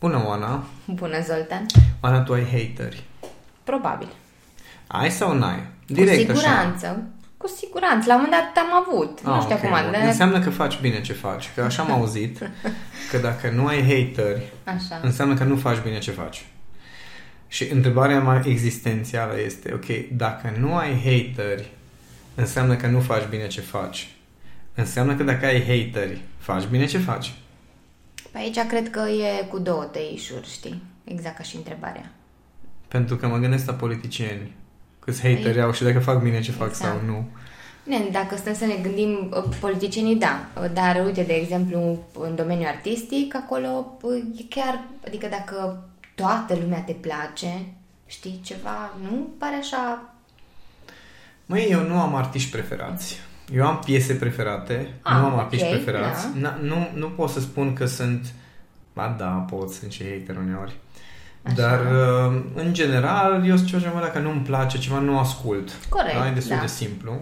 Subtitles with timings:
[0.00, 0.64] Bună, Oana!
[0.84, 1.66] Bună, Zoltan!
[2.00, 3.02] Oana, tu ai hateri.
[3.64, 4.08] Probabil.
[4.86, 5.66] Ai sau n-ai?
[5.86, 6.86] Direct Cu siguranță.
[6.86, 7.02] Așa.
[7.36, 8.08] Cu siguranță.
[8.08, 9.18] La un moment dat am avut.
[9.18, 9.70] Ah, nu știu okay.
[9.70, 9.90] acum.
[9.90, 9.96] De...
[9.96, 11.50] Înseamnă că faci bine ce faci.
[11.54, 12.38] Că așa am auzit
[13.10, 15.00] că dacă nu ai hateri, așa.
[15.02, 16.44] înseamnă că nu faci bine ce faci.
[17.48, 21.70] Și întrebarea mai existențială este, ok, dacă nu ai hateri,
[22.34, 24.08] înseamnă că nu faci bine ce faci.
[24.74, 27.32] Înseamnă că dacă ai hateri, faci bine ce faci.
[28.32, 30.82] Pe aici cred că e cu două tăișuri, știi?
[31.04, 32.12] Exact ca și întrebarea.
[32.88, 34.54] Pentru că mă gândesc la politicieni.
[34.98, 35.64] Câți hateri Ai...
[35.64, 36.90] au și dacă fac bine ce fac exact.
[36.90, 37.28] sau nu.
[37.84, 42.66] Bine, dacă stăm să ne gândim, uh, politicienii da, dar uite, de exemplu, în domeniul
[42.66, 47.66] artistic, acolo uh, e chiar, adică dacă toată lumea te place,
[48.06, 50.14] știi, ceva, nu pare așa...
[51.46, 53.20] Măi, eu nu am artiști preferați.
[53.54, 56.26] Eu am piese preferate, ah, nu am okay, artiști preferați.
[56.40, 56.58] Da.
[56.62, 58.26] Nu, nu pot să spun că sunt...
[58.92, 60.76] Ba da, pot, sunt și hater uneori.
[61.42, 61.54] Așa.
[61.54, 65.70] Dar, uh, în general, eu sunt ceva dacă nu-mi place, ceva nu ascult.
[65.88, 66.28] Corect, da?
[66.28, 66.60] E destul da.
[66.60, 67.20] de simplu.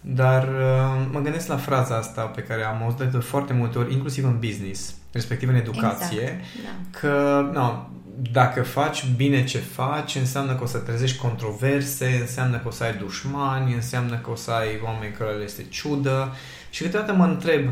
[0.00, 3.92] Dar uh, mă gândesc la fraza asta pe care am auzit de foarte multe ori,
[3.92, 6.98] inclusiv în business, respectiv în educație, exact, da.
[6.98, 7.86] că no,
[8.32, 12.84] dacă faci bine ce faci, înseamnă că o să trezești controverse, înseamnă că o să
[12.84, 16.34] ai dușmani, înseamnă că o să ai oameni care le este ciudă
[16.70, 17.70] și câteodată mă întreb,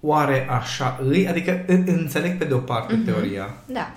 [0.00, 1.28] oare așa îi?
[1.28, 3.04] Adică înțeleg pe de o parte mm-hmm.
[3.04, 3.54] teoria.
[3.66, 3.92] Da.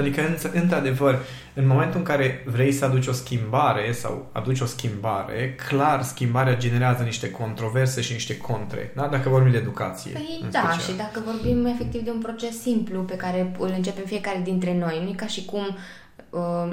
[0.00, 1.18] Adică, într-adevăr,
[1.54, 6.56] în momentul în care vrei să aduci o schimbare sau aduci o schimbare, clar, schimbarea
[6.56, 9.06] generează niște controverse și niște contre, da?
[9.06, 10.12] dacă vorbim de educație.
[10.12, 10.80] Păi da, special.
[10.80, 15.00] și dacă vorbim efectiv de un proces simplu pe care îl începem fiecare dintre noi,
[15.02, 16.03] nu e ca și cum Uh,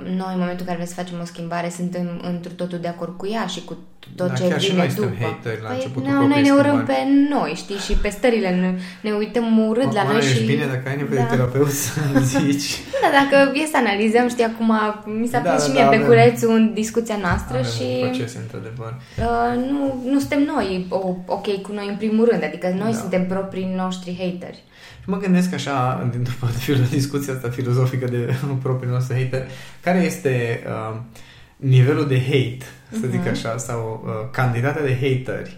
[0.04, 3.18] noi, în momentul în care vrem să facem o schimbare, suntem într totul de acord
[3.18, 3.78] cu ea și cu
[4.16, 5.16] tot da, ce chiar vine și noi după.
[5.20, 6.98] Hater la păi, noi, noi ne urâm pe
[7.30, 10.46] noi, știi, și pe stările, ne, ne uităm urât Acum la noi și...
[10.46, 11.24] bine dacă ai nevoie da.
[11.24, 12.00] de terapeut să
[12.34, 12.70] zici.
[13.02, 14.72] Da, dacă e să analizăm, știi, acum
[15.20, 17.88] mi s-a da, și da, mie da, pe culețul în discuția noastră avem și...
[18.02, 18.92] un proces, într-adevăr.
[19.18, 20.88] Uh, nu, nu suntem noi
[21.26, 22.98] ok cu noi în primul rând, adică noi da.
[22.98, 24.64] suntem proprii noștri hateri.
[25.02, 29.31] Și mă gândesc așa, dintr-o parte, la discuția asta filozofică de proprii noastre hater,
[29.82, 30.98] care este uh,
[31.56, 32.66] nivelul de hate,
[33.02, 33.32] să zic uh-huh.
[33.32, 35.58] așa, sau uh, cantitatea de hateri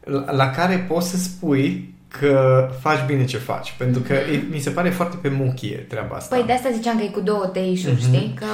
[0.00, 3.74] la, la care poți să spui că faci bine ce faci.
[3.78, 4.32] Pentru că uh-huh.
[4.32, 6.36] e, mi se pare foarte pe muchie treaba asta.
[6.36, 8.06] Păi de asta ziceam că e cu două teișuri, uh-huh.
[8.06, 8.34] știi?
[8.38, 8.46] Că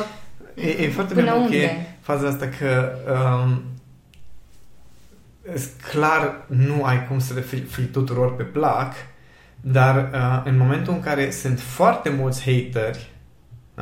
[0.61, 1.97] e, e foarte pe muchie unde?
[2.01, 2.93] faza asta că
[3.45, 3.63] um,
[5.91, 8.95] clar nu ai cum să le fii tuturor pe plac,
[9.61, 13.11] dar uh, în momentul în care sunt foarte mulți hateri,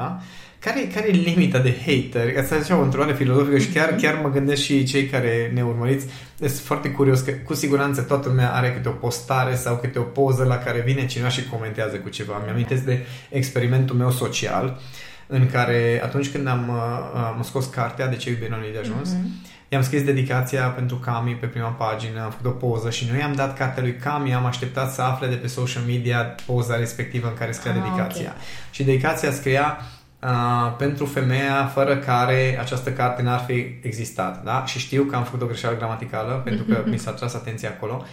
[0.00, 0.21] da?
[0.59, 2.38] Care, care e limita de hateri?
[2.38, 6.06] Asta e o întrebare filozofică și chiar, chiar mă gândesc și cei care ne urmăriți.
[6.38, 10.03] Sunt foarte curios că cu siguranță toată lumea are câte o postare sau câte o
[10.03, 12.43] poză la care vine cineva și comentează cu ceva.
[12.44, 14.81] Mi-amintesc de experimentul meu social
[15.27, 19.15] în care atunci când am, uh, am scos cartea De ce iubire nu de ajuns,
[19.15, 23.19] mm-hmm I-am scris dedicația pentru Cami pe prima pagină, am făcut o poză și nu
[23.19, 27.26] i-am dat cartea lui Cami, am așteptat să afle de pe social media poza respectivă
[27.28, 28.31] în care scria ah, dedicația.
[28.31, 28.42] Okay.
[28.70, 29.81] Și dedicația scria
[30.22, 34.44] uh, pentru femeia fără care această carte n-ar fi existat.
[34.44, 34.64] Da?
[34.66, 38.04] Și știu că am făcut o greșeală gramaticală pentru că mi s-a tras atenția acolo.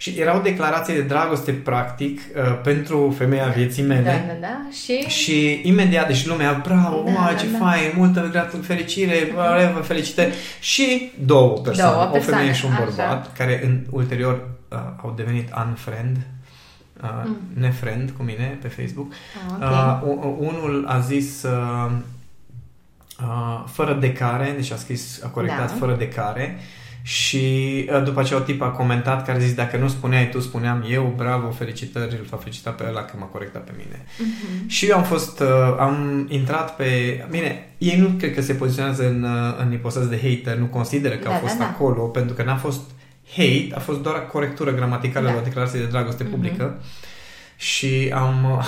[0.00, 4.02] Și era o declarație de dragoste, practic, uh, pentru femeia vieții mele.
[4.02, 4.68] Da, da, da.
[4.70, 7.96] Și, și imediat, deci lumea, bravo, da, wow, ce da, fain, da.
[7.96, 9.32] multă gratul, fericire,
[9.74, 10.34] vă felicitări.
[10.60, 12.36] Și două persoane, două persoane.
[12.36, 13.32] o femeie și un bărbat, Așa.
[13.36, 16.16] care în, ulterior uh, au devenit unfriend,
[17.02, 17.36] uh, mm.
[17.54, 19.12] nefriend cu mine pe Facebook.
[19.58, 20.28] Ah, okay.
[20.28, 21.42] uh, unul a zis...
[21.42, 21.90] Uh,
[23.22, 25.74] Uh, fără decare, deci a scris, a corectat da.
[25.78, 26.79] fără decare și uh,
[28.04, 31.14] după aceea o tip a comentat care a zis dacă nu spuneai tu, spuneam eu,
[31.16, 34.04] bravo, felicitări, îl fac felicitat pe ăla că m-a corectat pe mine.
[34.04, 34.66] Uh-huh.
[34.66, 36.86] Și eu am fost, uh, am intrat pe,
[37.30, 41.14] bine, ei nu cred că se poziționează în, uh, în ipostază de hater, nu consideră
[41.14, 41.70] că da, au fost da, da.
[41.70, 42.80] acolo, pentru că n-a fost
[43.36, 45.32] hate, a fost doar corectură gramaticală da.
[45.32, 46.30] la o declarație de dragoste uh-huh.
[46.30, 46.80] publică
[47.56, 48.46] și am...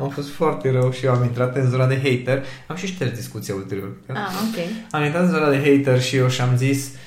[0.00, 2.44] Am fost foarte rău și eu am intrat în zona de hater.
[2.66, 3.88] Am și șters discuția ulterior.
[4.08, 4.66] Ah, ok.
[4.90, 6.98] Am intrat în zona de hater și eu și-am zis uh,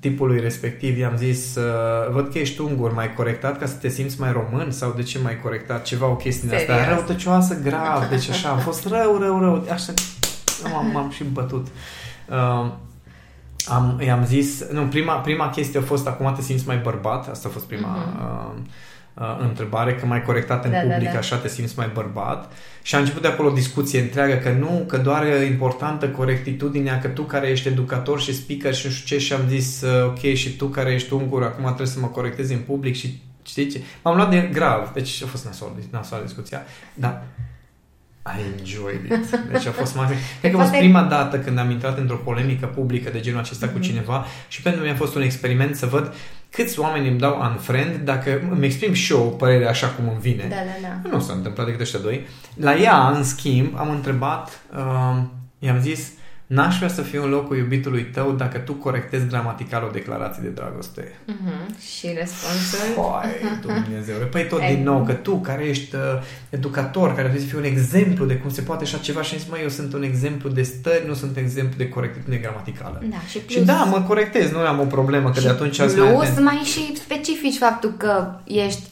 [0.00, 4.20] tipului respectiv, i-am zis uh, văd că ești ungur, mai corectat ca să te simți
[4.20, 8.48] mai român sau de ce mai corectat ceva, o chestie asta răutăcioasă, grav, deci așa,
[8.48, 9.92] am fost rău, rău, rău, așa,
[10.72, 11.66] m-am, m-am și bătut.
[12.28, 12.70] Uh,
[13.68, 17.48] am, i-am zis, nu, prima, prima chestie a fost acum te simți mai bărbat, asta
[17.48, 18.56] a fost prima uh-huh.
[18.56, 18.62] uh,
[19.14, 21.18] uh, întrebare, că mai corectat în da, da public, da, da.
[21.18, 22.52] așa te simți mai bărbat.
[22.82, 26.98] Și a început de acolo o discuție întreagă că nu, că doar e importantă corectitudinea,
[26.98, 30.04] că tu care ești educator și speaker și nu știu ce și am zis uh,
[30.04, 33.66] ok și tu care ești ungur acum trebuie să mă corectezi în public și știi
[33.66, 33.80] ce?
[34.02, 36.62] M-am luat de grav, deci a fost nasol, nasol discuția.
[36.94, 37.22] Dar
[38.26, 39.30] I enjoyed it.
[39.52, 40.06] Deci a fost mai...
[40.40, 43.66] Cred că a fost prima dată când am intrat într-o polemică publică de genul acesta
[43.66, 43.72] mm-hmm.
[43.72, 43.86] cu mhm.
[43.86, 46.14] cineva și pentru mine a fost un experiment să văd
[46.54, 50.46] câți oameni îmi dau unfriend dacă îmi exprim și eu părerea așa cum îmi vine.
[50.48, 51.08] Da, da, da.
[51.08, 52.26] Nu s-a întâmplat decât ăștia doi.
[52.54, 55.22] La ea, în schimb, am întrebat, uh,
[55.58, 56.23] i-am zis, uh,
[56.54, 60.48] N-aș vrea să fiu în locul iubitului tău dacă tu corectezi gramatical o declarație de
[60.48, 61.02] dragoste.
[61.02, 61.78] Uh-huh.
[61.98, 62.78] Și răspunsul?
[62.94, 64.14] Păi, Dumnezeu.
[64.30, 66.00] Păi tot din nou, că tu care ești uh,
[66.50, 69.48] educator, care trebuie să fii un exemplu de cum se poate așa ceva și zis,
[69.48, 73.02] măi, eu sunt un exemplu de stări, nu sunt exemplu de corectitudine gramaticală.
[73.10, 75.76] Da, și, plus, și da, mă corectez, nu am o problemă, că de atunci...
[75.76, 78.82] Plus, mai, mai și specifici faptul că ești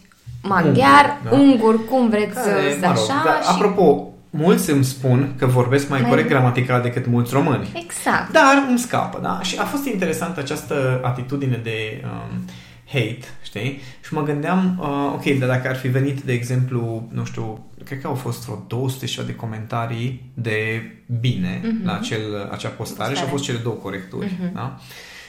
[0.43, 1.37] maghiar, ungur, da?
[1.37, 3.23] ungur cum vreți care, să mă rog, așa.
[3.25, 3.49] Da, și...
[3.49, 7.73] Apropo, mulți îmi spun că vorbesc mai, mai corect gramatical decât mulți români.
[7.75, 8.33] Exact.
[8.33, 9.41] Dar îmi scapă, da?
[9.43, 12.45] Și a fost interesantă această atitudine de um,
[12.87, 13.81] hate, știi?
[14.05, 18.01] Și mă gândeam, uh, ok, dar dacă ar fi venit, de exemplu, nu știu, cred
[18.01, 20.91] că au fost vreo 200 și de comentarii de
[21.21, 21.85] bine uh-huh.
[21.85, 23.15] la acel, acea postare Postare.
[23.15, 24.53] și au fost cele două corecturi, uh-huh.
[24.53, 24.79] da?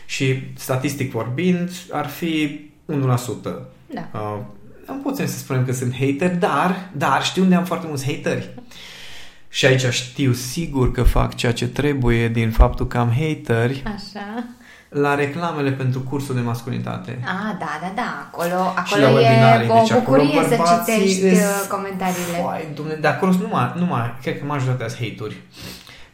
[0.06, 2.60] Și statistic vorbind, ar fi
[2.92, 2.96] 1%.
[3.94, 4.10] Da.
[4.14, 4.40] Uh,
[4.88, 8.50] nu putem să spunem că sunt hater, dar, dar știu unde am foarte mulți hateri.
[9.54, 13.84] Și aici știu sigur că fac ceea ce trebuie din faptul că am hateri.
[13.86, 14.44] Așa.
[14.90, 17.20] La reclamele pentru cursul de masculinitate.
[17.24, 18.28] Ah, da, da, da.
[18.28, 21.40] Acolo, acolo e o deci bucurie să citești uh,
[21.70, 22.38] comentariile.
[22.42, 25.42] Foai, dumne, de acolo nu mai, nu mai, cred că majoritatea sunt hate-uri.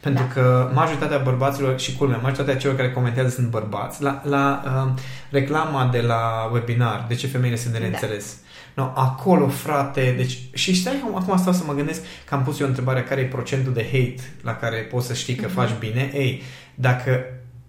[0.00, 0.40] Pentru da.
[0.40, 4.02] că majoritatea bărbaților și culmea, majoritatea celor care comentează sunt bărbați.
[4.02, 4.92] La, la uh,
[5.30, 7.84] reclama de la webinar, de ce femeile sunt de da.
[7.84, 8.36] neînțeles.
[8.42, 8.48] Da
[8.80, 10.38] No, acolo, frate, deci...
[10.52, 13.72] Și stai, acum stau să mă gândesc că am pus eu întrebarea care e procentul
[13.72, 15.54] de hate la care poți să știi că mm-hmm.
[15.54, 16.10] faci bine.
[16.14, 16.42] Ei,
[16.74, 17.24] dacă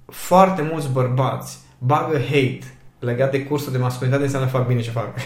[0.05, 5.07] foarte mulți bărbați bagă hate legat de cursul de masculinitate, înseamnă fac bine ce fac.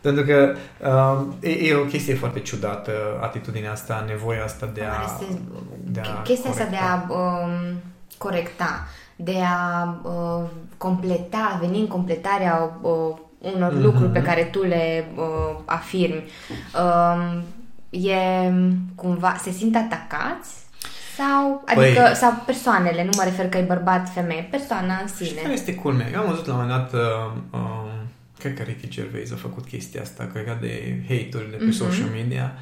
[0.00, 0.54] Pentru că
[0.88, 5.02] um, e, e o chestie foarte ciudată, atitudinea asta, nevoia asta de a...
[5.04, 5.40] Este,
[5.84, 6.62] de a chestia corecta.
[6.62, 7.80] asta de a um,
[8.18, 13.16] corecta, de a uh, completa, a veni în completarea uh,
[13.54, 13.82] unor mm-hmm.
[13.82, 16.24] lucruri pe care tu le uh, afirmi,
[16.74, 17.42] uh,
[17.90, 18.52] e
[18.94, 20.64] cumva, se simt atacați?
[21.16, 25.28] Sau, adică, păi, sau persoanele, nu mă refer că e bărbat, femeie, persoana în sine.
[25.28, 26.10] Și care este culmea?
[26.12, 27.00] Eu am văzut la un moment dat, uh,
[27.50, 27.86] uh,
[28.38, 31.76] cred că Ricky Gervais a făcut chestia asta, cred de hate-uri de pe mm-hmm.
[31.76, 32.52] social media,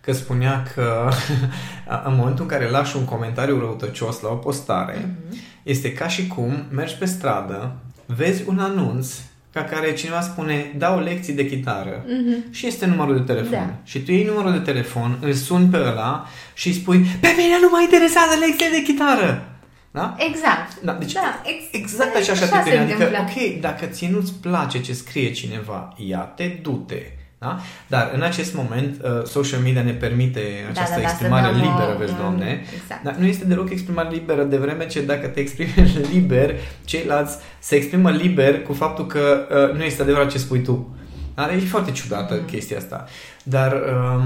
[0.00, 1.08] că spunea că
[2.08, 5.62] în momentul în care lași un comentariu răutăcios la o postare, mm-hmm.
[5.62, 7.76] este ca și cum mergi pe stradă,
[8.06, 9.18] vezi un anunț
[9.54, 12.50] ca care cineva spune, dau lecții de chitară mm-hmm.
[12.50, 13.50] și este numărul de telefon.
[13.50, 13.74] Da.
[13.84, 17.58] Și tu iei numărul de telefon, îl suni pe ăla și îi spui, pe mine
[17.60, 19.48] nu mă interesează lecții de chitară.
[19.90, 20.16] Da?
[20.18, 20.80] Exact.
[20.82, 24.92] Da, deci da, ex- exact așa, așa, așa Adică, ok, dacă ție nu-ți place ce
[24.92, 27.02] scrie cineva, ia-te, du-te.
[27.44, 27.58] Da?
[27.86, 31.92] Dar în acest moment uh, social media ne permite da, această da, da, exprimare liberă,
[31.94, 32.62] o, vezi, mm, Doamne.
[32.82, 33.02] Exact.
[33.02, 35.72] Dar nu este deloc exprimare liberă de vreme ce dacă te exprimi
[36.12, 36.54] liber,
[36.84, 40.96] ceilalți se exprimă liber cu faptul că uh, nu este adevărat ce spui tu.
[41.34, 41.46] Da?
[41.52, 42.46] Deci e foarte ciudată mm.
[42.46, 43.04] chestia asta.
[43.42, 44.24] Dar uh,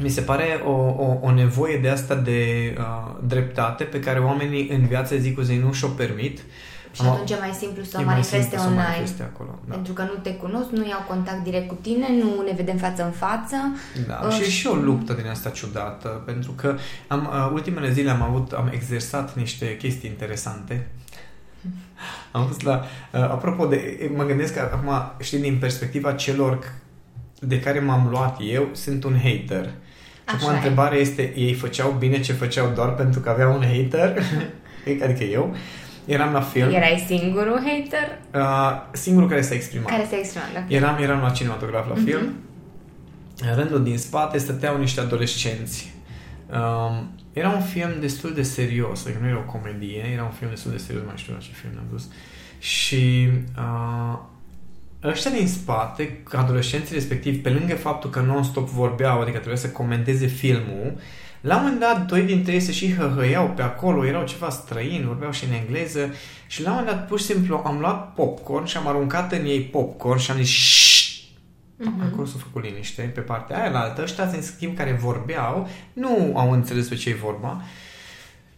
[0.00, 4.68] mi se pare o, o, o nevoie de asta de uh, dreptate pe care oamenii
[4.68, 6.38] în viață zi cu zi nu și-o permit.
[6.38, 6.44] Uh,
[6.92, 8.82] și Am, atunci e mai simplu să o manifeste simplu online.
[8.82, 9.74] Să manifeste acolo, da.
[9.74, 13.04] Pentru că nu te cunosc, nu iau contact direct cu tine, nu ne vedem față
[13.04, 13.56] în față.
[14.06, 17.92] Da, uh, și e și o luptă din asta ciudată, pentru că am, uh, ultimele
[17.92, 20.86] zile am avut, am exersat niște chestii interesante.
[22.32, 22.84] Am fost la...
[23.12, 24.10] Uh, apropo de...
[24.16, 26.72] Mă gândesc că acum, știi, din perspectiva celor
[27.40, 29.64] de care m-am luat eu, sunt un hater.
[30.28, 34.22] Și acum întrebarea este, ei făceau bine ce făceau doar pentru că aveau un hater?
[35.04, 35.56] adică eu.
[36.08, 36.74] Eram la film.
[36.74, 38.18] Erai singurul hater?
[38.34, 39.88] Uh, singurul care s-a exprimat.
[39.88, 40.74] Care s-a exprimat, da.
[40.74, 42.04] Eram, eram la cinematograf la uh-huh.
[42.04, 42.34] film.
[43.40, 45.94] În rândul din spate stăteau niște adolescenți.
[46.50, 50.50] Um, era un film destul de serios, adică nu era o comedie, era un film
[50.50, 52.08] destul de serios, mai știu la ce film am dus.
[52.58, 54.18] Și uh,
[55.04, 60.26] ăștia din spate, adolescenții respectiv, pe lângă faptul că non-stop vorbeau, adică trebuia să comenteze
[60.26, 61.00] filmul, uh,
[61.40, 65.04] la un moment dat, doi dintre ei se și hăhăiau pe acolo, erau ceva străini,
[65.04, 66.14] vorbeau și în engleză
[66.46, 69.44] și la un moment dat, pur și simplu, am luat popcorn și am aruncat în
[69.44, 70.86] ei popcorn și am zis
[71.78, 72.12] Mm-hmm.
[72.12, 73.02] Acolo s-a făcut liniște.
[73.02, 77.10] Pe partea aia la altă, ăștia, în schimb, care vorbeau, nu au înțeles pe ce
[77.10, 77.62] e vorba.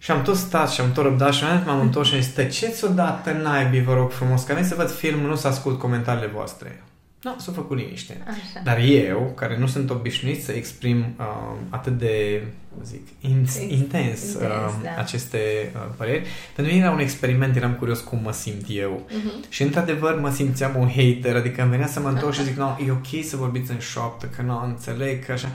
[0.03, 2.85] Și am tot stat și am tot răbdat și m-am întors și am zis, tăceți
[2.85, 6.83] odată naibii, vă rog frumos, că să văd filmul, nu să ascult comentariile voastre.
[7.23, 8.23] Nu, s-a făcut liniște.
[8.27, 8.61] Așa.
[8.65, 12.43] Dar eu, care nu sunt obișnuit să exprim uh, atât de,
[12.83, 14.41] zic, in, intens, intens uh,
[14.83, 14.95] da.
[14.99, 15.39] aceste
[15.75, 19.07] uh, păreri, pentru mine era un experiment, eram curios cum mă simt eu.
[19.09, 19.49] Uh-huh.
[19.49, 22.79] Și într-adevăr mă simțeam un hater, adică îmi venea să mă întorc și zic, nu,
[22.87, 25.49] e ok să vorbiți în șoaptă, că nu înțeleg, că așa.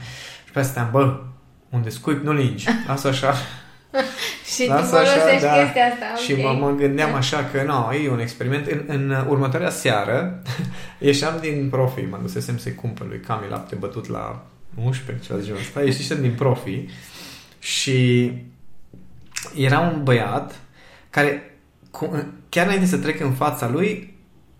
[0.44, 1.20] Și pe asta, bă,
[1.70, 2.66] unde scuip nu lingi.
[2.86, 3.34] Lasă așa.
[4.56, 5.62] Și Lasă tu folosești așa, da.
[5.62, 6.22] chestia asta.
[6.24, 6.44] Și okay.
[6.44, 7.16] mă, mă gândeam da.
[7.16, 8.66] așa că, nu, e un experiment.
[8.66, 10.42] În, în următoarea seară
[10.98, 14.46] ieșeam din profi, mă dusesem să-i cumpăr lui Cami lapte bătut la
[14.84, 16.84] 11, ceva de genul ăsta, ieșisem din profi
[17.58, 18.32] și
[19.56, 20.60] era un băiat
[21.10, 21.50] care
[22.48, 24.15] chiar înainte să trec în fața lui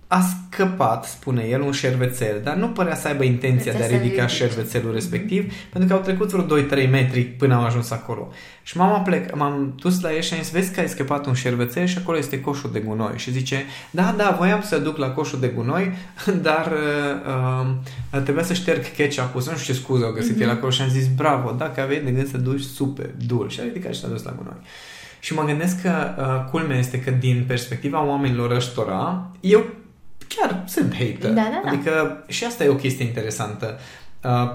[0.08, 4.26] a scăpat, spune el, un șervețel, dar nu părea să aibă intenția de a ridica
[4.26, 5.70] șervețelul respectiv, mm-hmm.
[5.70, 8.32] pentru că au trecut vreo 2-3 metri până au ajuns acolo.
[8.62, 11.34] Și m-am, plec, m-am dus la el și am zis, vezi că ai scăpat un
[11.34, 13.12] șervețel și acolo este coșul de gunoi.
[13.16, 15.92] Și zice, da, da, voiam să duc la coșul de gunoi,
[16.42, 17.66] dar uh,
[18.12, 20.42] uh, trebuia să șterg ketchup-ul, să nu știu ce scuză au găsit mm-hmm.
[20.42, 23.50] el acolo și am zis, bravo, dacă aveai de gând să duci super dur.
[23.50, 24.60] Și a ridicat și s-a dus la gunoi.
[25.20, 29.64] Și mă gândesc că uh, culmea este că din perspectiva oamenilor ăștora, eu
[30.28, 31.30] chiar sunt hater.
[31.30, 31.70] Da, da, da.
[31.70, 33.78] Adică și asta e o chestie interesantă.
[34.24, 34.50] Uh,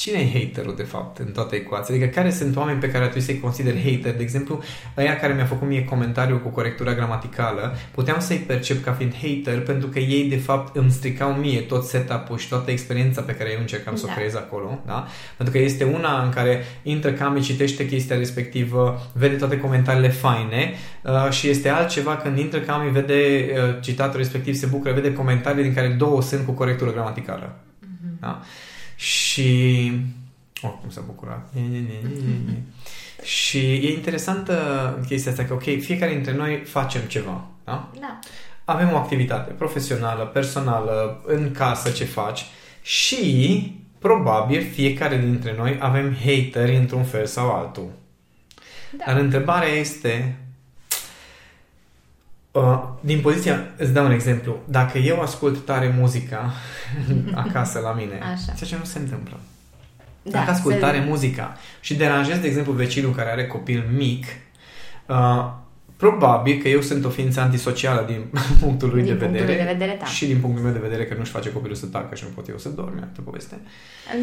[0.00, 1.94] cine e haterul, de fapt, în toată ecuația?
[1.94, 4.14] Adică care sunt oameni pe care trebuie să-i consider hater?
[4.14, 4.62] De exemplu,
[4.96, 9.60] aia care mi-a făcut mie comentariu cu corectura gramaticală, puteam să-i percep ca fiind hater
[9.60, 13.50] pentru că ei, de fapt, îmi stricau mie tot setup-ul și toată experiența pe care
[13.52, 14.00] eu încercam da.
[14.00, 14.78] să o creez acolo.
[14.86, 15.06] Da?
[15.36, 20.74] Pentru că este una în care intră Cami, citește chestia respectivă, vede toate comentariile faine
[21.02, 25.62] uh, și este altceva când intră Cami, vede uh, citatul respectiv, se bucură, vede comentarii
[25.62, 27.56] din care două sunt cu corectură gramaticală.
[27.56, 28.20] Mm-hmm.
[28.20, 28.40] Da?
[29.00, 29.92] Și...
[30.62, 31.52] Oh, cum s-a bucurat.
[33.22, 34.54] Și e interesantă
[35.06, 37.90] chestia asta că, ok, fiecare dintre noi facem ceva, da?
[38.00, 38.18] Da.
[38.64, 42.46] Avem o activitate profesională, personală, în casă ce faci
[42.82, 47.90] și probabil fiecare dintre noi avem hateri într-un fel sau altul.
[48.90, 49.04] Da.
[49.06, 50.36] Dar întrebarea este
[52.52, 54.58] Uh, din poziția, îți dau un exemplu.
[54.64, 56.52] Dacă eu ascult tare muzica
[57.44, 58.52] acasă la mine, Așa.
[58.56, 59.38] ceea ce nu se întâmplă.
[60.22, 60.80] Da, Dacă ascult se...
[60.80, 64.24] tare muzica și deranjez, de exemplu, vecinul care are copil mic,
[65.06, 65.50] uh,
[65.96, 69.96] probabil că eu sunt o ființă antisocială din punctul lui din de vedere, de vedere
[70.00, 70.06] da.
[70.06, 72.48] și din punctul meu de vedere că nu-și face copilul să tacă și nu pot
[72.48, 73.58] eu să dorm, e poveste.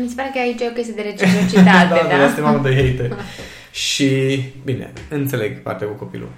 [0.02, 2.08] Mi se pare că aici e o chestie de reciprocitate, da?
[2.10, 3.18] da, da, este mamă de hater.
[3.72, 6.30] și, bine, înțeleg partea cu copilul.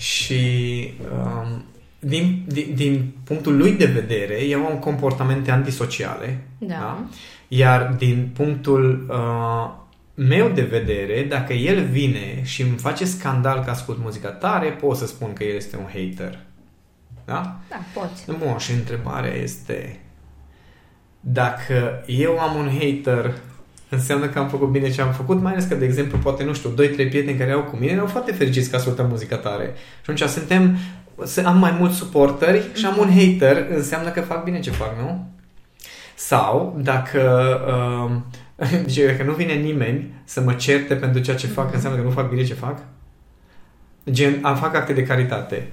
[0.00, 1.64] Și um,
[1.98, 6.44] din, din, din punctul lui de vedere, eu am comportamente antisociale.
[6.58, 6.74] Da.
[6.74, 7.04] da?
[7.48, 9.70] Iar din punctul uh,
[10.14, 14.96] meu de vedere, dacă el vine și îmi face scandal că ascult muzica tare, pot
[14.96, 16.38] să spun că el este un hater.
[17.24, 17.60] Da?
[17.68, 18.38] Da, poți.
[18.38, 20.00] Bun, și întrebarea este
[21.20, 23.34] dacă eu am un hater
[23.90, 26.54] înseamnă că am făcut bine ce am făcut, mai ales că, de exemplu, poate, nu
[26.54, 29.72] știu, 2-3 prieteni care au cu mine au foarte fericiți că ascultă muzica tare.
[29.74, 30.76] Și atunci suntem,
[31.24, 34.98] să am mai mulți suporteri și am un hater, înseamnă că fac bine ce fac,
[34.98, 35.28] nu?
[36.14, 37.20] Sau, dacă,
[38.58, 41.74] uh, deci, dacă nu vine nimeni să mă certe pentru ceea ce fac, mm-hmm.
[41.74, 42.78] înseamnă că nu fac bine ce fac?
[44.10, 45.70] Gen, am fac acte de caritate.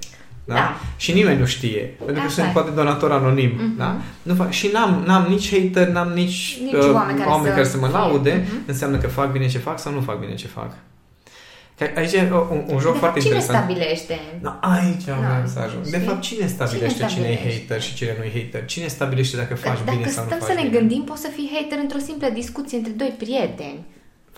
[0.48, 0.54] Da?
[0.54, 0.76] da.
[0.96, 1.94] Și nimeni nu știe.
[2.04, 3.50] Pentru că sunt poate donator anonim.
[3.50, 3.76] Mm-hmm.
[3.76, 3.96] Da?
[4.22, 7.54] Nu fac, și n-am, n-am nici hater, n-am nici, nici uh, oameni, care, oameni să...
[7.54, 8.42] care să mă laude.
[8.42, 8.66] Mm-hmm.
[8.66, 10.76] Înseamnă că fac bine ce fac sau nu fac bine ce fac.
[11.78, 13.68] Că aici e un, un joc de foarte cine interesant.
[13.68, 14.18] Cine stabilește?
[14.40, 15.84] No, aici am no, să ajung.
[15.86, 18.64] De fapt, cine stabilește cine, cine e hater și cine nu e hater?
[18.64, 21.20] Cine stabilește dacă faci dacă bine sau nu faci Dacă stăm să ne gândim, poți
[21.20, 23.80] să fii hater într-o simplă discuție între doi prieteni.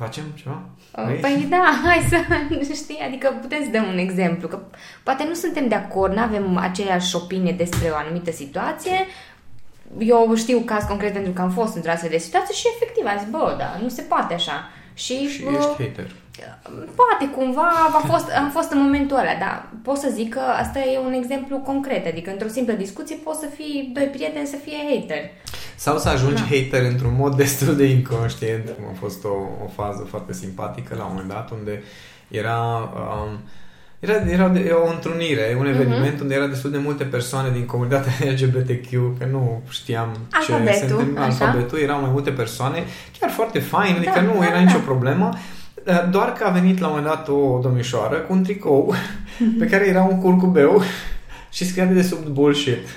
[0.00, 0.62] Facem ceva?
[0.90, 4.58] Păi, păi da, hai să știi, adică putem să dăm un exemplu, că
[5.02, 9.06] poate nu suntem de acord, nu avem aceeași opinie despre o anumită situație,
[9.98, 13.18] eu știu caz concret pentru că am fost într-o astfel de situație și efectiv am
[13.18, 14.68] zis, bă, da, nu se poate așa.
[14.94, 16.10] Și, și bă, ești hater.
[16.94, 17.68] Poate cumva
[18.02, 21.12] a fost, am fost în momentul ăla, dar pot să zic că asta e un
[21.12, 25.30] exemplu concret, adică într-o simplă discuție poți să fii doi prieteni să fie hater.
[25.84, 26.48] Sau să ajungi da.
[26.48, 29.34] hater într-un mod destul de inconștient, cum a fost o,
[29.64, 31.82] o fază foarte simpatică la un moment dat, unde
[32.28, 32.58] era...
[32.94, 33.38] Um,
[33.98, 34.14] era,
[34.64, 35.74] era o întrunire, un mhm.
[35.74, 36.20] eveniment uh-huh.
[36.20, 40.92] unde era destul de multe persoane din comunitatea LGBTQ, că nu știam alfabetul, ce se
[40.92, 42.84] întâmplă, alfabetul, erau mai multe persoane,
[43.18, 44.60] chiar foarte fain, adică da, nu da, era da.
[44.60, 45.30] nicio problemă.
[46.10, 48.94] Doar că a venit la un moment dat o domnișoară cu un tricou
[49.58, 50.82] pe care era un curcubeu
[51.50, 52.88] și scria de sub bullshit.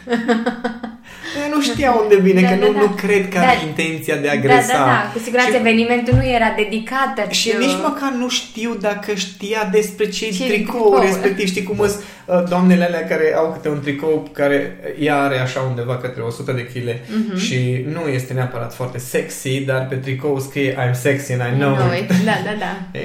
[1.66, 2.80] Nu știa unde vine, da, că da, nu, da.
[2.80, 3.46] nu cred că da.
[3.46, 4.78] are intenția de a agresa.
[4.78, 5.12] Da, da, da.
[5.14, 7.14] Cu siguranță și, evenimentul nu era dedicat.
[7.30, 7.60] Și eu...
[7.60, 11.48] nici măcar nu știu dacă știa despre ce, ce tricou, tricou, respectiv.
[11.48, 15.60] Știi cum sunt uh, doamnele alea care au câte un tricou care ea are așa
[15.70, 17.38] undeva către 100 de kg uh-huh.
[17.46, 21.76] și nu este neapărat foarte sexy, dar pe tricou scrie I'm sexy and I know,
[21.76, 22.08] know it.
[22.08, 23.00] Da, da, da.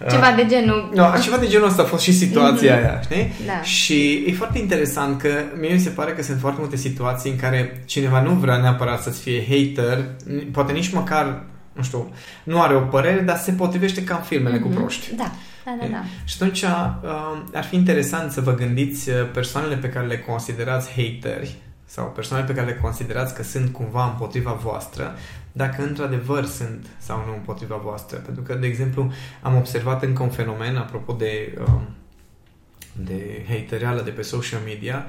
[0.12, 0.90] Ceva de genul...
[0.94, 2.86] No, ceva de genul ăsta a fost și situația mm-hmm.
[2.86, 3.32] aia, știi?
[3.46, 3.62] Da.
[3.62, 5.28] Și e foarte interesant că
[5.60, 9.02] mie mi se pare că sunt foarte multe situații în care cineva nu vrea neapărat
[9.02, 10.04] să-ți fie hater,
[10.52, 11.42] poate nici măcar
[11.72, 14.62] nu știu, nu are o părere, dar se potrivește ca în filmele mm-hmm.
[14.62, 14.76] cu Mhm.
[14.76, 15.14] proști.
[15.14, 15.32] Da,
[15.64, 16.02] da, da, da.
[16.24, 16.68] Și atunci uh,
[17.54, 22.48] ar fi interesant să vă gândiți uh, persoanele pe care le considerați hateri sau persoanele
[22.48, 25.14] pe care le considerați că sunt cumva împotriva voastră,
[25.52, 28.18] dacă într-adevăr sunt sau nu împotriva voastră.
[28.18, 31.80] Pentru că, de exemplu, am observat încă un fenomen, apropo de, uh,
[32.92, 35.06] de haterială de pe social media,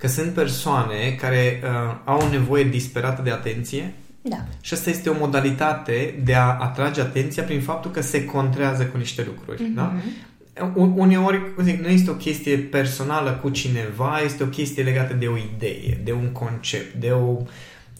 [0.00, 3.92] că sunt persoane care uh, au nevoie disperată de atenție
[4.22, 4.36] Da.
[4.60, 8.96] și asta este o modalitate de a atrage atenția prin faptul că se contrează cu
[8.96, 9.62] niște lucruri.
[9.62, 9.74] Mhm.
[9.74, 9.92] Da?
[10.74, 15.14] U- Uneori, cum zic, nu este o chestie personală cu cineva, este o chestie legată
[15.14, 17.26] de o idee, de un concept, de o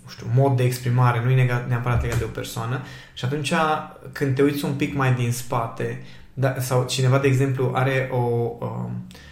[0.04, 2.80] nu știu, mod de exprimare, nu e nega- neapărat legat de o persoană.
[3.14, 3.52] Și atunci,
[4.12, 6.02] când te uiți un pic mai din spate,
[6.34, 9.29] da, sau cineva, de exemplu, are o, um, nu știu,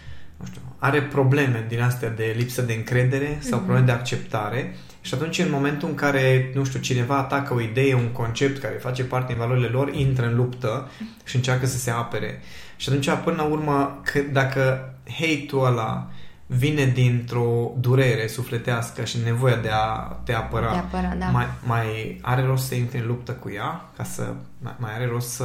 [0.79, 3.65] are probleme din astea de lipsă de încredere sau Mhm.
[3.67, 7.93] probleme de acceptare și atunci în momentul în care, nu știu, cineva atacă o idee,
[7.93, 10.89] un concept care face parte din valorile lor, intră în luptă
[11.23, 12.41] și încearcă să se apere.
[12.75, 16.09] Și atunci, până la urmă, că, dacă hate-ul ăla
[16.45, 21.25] vine dintr-o durere sufletească și nevoia de a te apăra, De apăra, da.
[21.25, 25.05] mai, mai are rost să intri în luptă cu ea, ca să mai, mai are
[25.05, 25.43] rost să,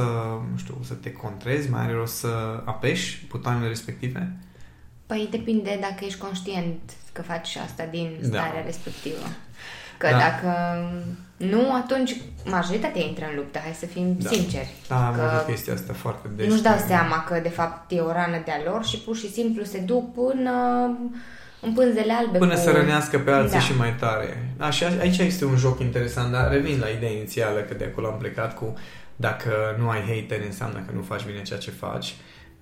[0.51, 4.35] nu știu, să te contrezi, mai are rost să apeși butoanele respective?
[5.05, 6.79] Păi depinde dacă ești conștient
[7.11, 8.27] că faci asta din Da.
[8.27, 9.25] starea respectivă.
[9.97, 10.17] Că Da.
[10.17, 10.51] dacă
[11.37, 14.29] nu, atunci majoritatea intră în luptă, hai să fim Da.
[14.29, 14.73] sinceri.
[14.87, 16.47] Da, am Că văzut chestia asta foarte des.
[16.47, 19.63] Nu-și dau seama că de fapt e o rană de-a lor și pur și simplu
[19.63, 20.51] se duc până
[21.61, 22.37] în pânzele albe.
[22.37, 22.59] Până cu...
[22.59, 23.59] să rănească pe alții Da.
[23.59, 24.53] și mai tare.
[24.57, 27.83] Da, și a- aici este un joc interesant, dar revin la ideea inițială, că de
[27.91, 28.73] acolo am plecat cu
[29.15, 32.15] dacă nu ai hater înseamnă că nu faci bine ceea ce faci.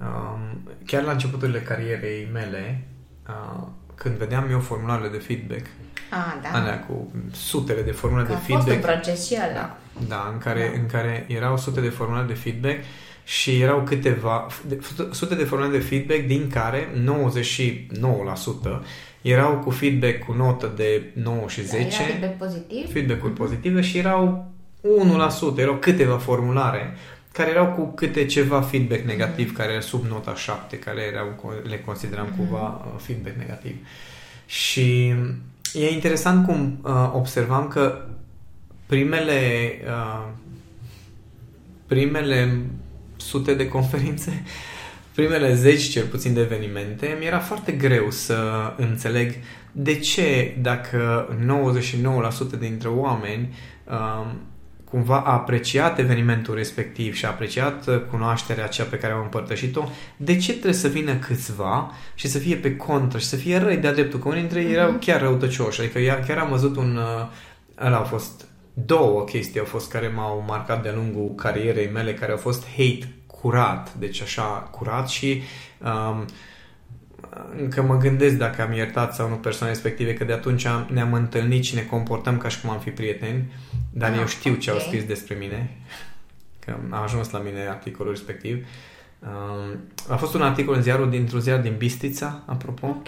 [0.05, 2.83] Um, chiar la începuturile carierei mele,
[3.27, 5.65] uh, când vedeam eu formularele de feedback,
[6.11, 6.59] A, da.
[6.59, 9.51] alea cu sutele de formulare Că a de fost un feedback, proces și ăla.
[9.53, 9.75] Da,
[10.07, 10.79] da, în care, Da.
[10.81, 12.77] în care erau sute de formulare de feedback
[13.23, 14.79] și erau câteva, de-
[15.11, 18.81] sute de formulare de feedback din care 99%
[19.21, 22.91] erau cu feedback cu notă de 9 și 10, Da, era feedback pozitiv.
[22.91, 26.93] feedback-uri pozitive și erau 1%, erau câteva formulare
[27.33, 31.79] care erau cu câte ceva feedback negativ, care era sub nota 7, care erau, le
[31.79, 33.75] consideram cumva uh, feedback negativ.
[34.45, 35.13] Și
[35.73, 38.05] e interesant cum uh, observam că
[38.85, 40.27] primele uh,
[41.87, 42.65] primele
[43.15, 44.43] sute de conferințe,
[45.15, 48.37] primele zeci cel puțin de evenimente, mi era foarte greu să
[48.77, 49.33] înțeleg
[49.71, 51.27] de ce dacă
[52.55, 54.31] 99% dintre oameni uh,
[54.93, 59.89] cumva a apreciat evenimentul respectiv și a apreciat uh, cunoașterea aceea pe care au împărtășit-o,
[60.17, 63.77] de ce trebuie să vină câțiva și să fie pe contră și să fie răi
[63.77, 64.19] de-a dreptul?
[64.19, 65.81] Că unii dintre ei erau chiar răutăcioși.
[65.81, 66.95] Adică ia- chiar am văzut un...
[66.95, 72.13] uh, Ăla au fost două chestii au fost care m-au marcat de-a lungul carierei mele,
[72.13, 75.41] care au fost hate curat, deci așa curat și
[75.83, 76.25] um,
[77.59, 81.13] încă mă gândesc dacă am iertat sau nu persoane respective, că de atunci am, ne-am
[81.13, 83.51] întâlnit și ne comportăm ca și cum am fi prieteni,
[83.93, 84.81] dar Ah, eu știu ce au ok.
[84.81, 85.77] scris despre mine,
[86.65, 88.65] că a ajuns la mine articolul respectiv.
[89.19, 93.07] Um, a fost un articol în ziarul dintr-un ziar din Bistița, apropo, Ok.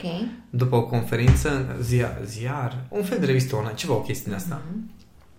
[0.49, 4.62] după o conferință, ziar, ziar un fel de revistă online, ceva o chestie din asta.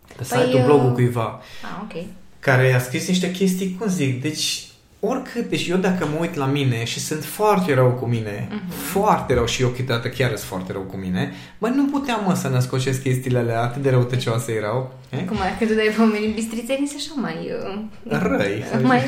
[0.07, 2.05] Pe Păi, site-ul eu- blogul cuiva Ah, ok.
[2.39, 4.67] care a scris niște chestii, cum zic, deci
[5.07, 8.71] oricât, deci eu dacă mă uit la mine și sunt foarte rău cu mine, Mhm.
[8.71, 12.35] foarte rău și eu câteodată chiar sunt foarte rău cu mine, bă, nu puteam mă
[12.35, 15.25] să născocesc chestiile alea atât de răutăcioase erau, eh?
[15.25, 17.37] Cum dacă tu dai pe oamenii bistrițeni, sunt așa mai...
[18.05, 18.65] uh, răi.
[18.71, 18.87] să zic.
[18.87, 19.01] mai...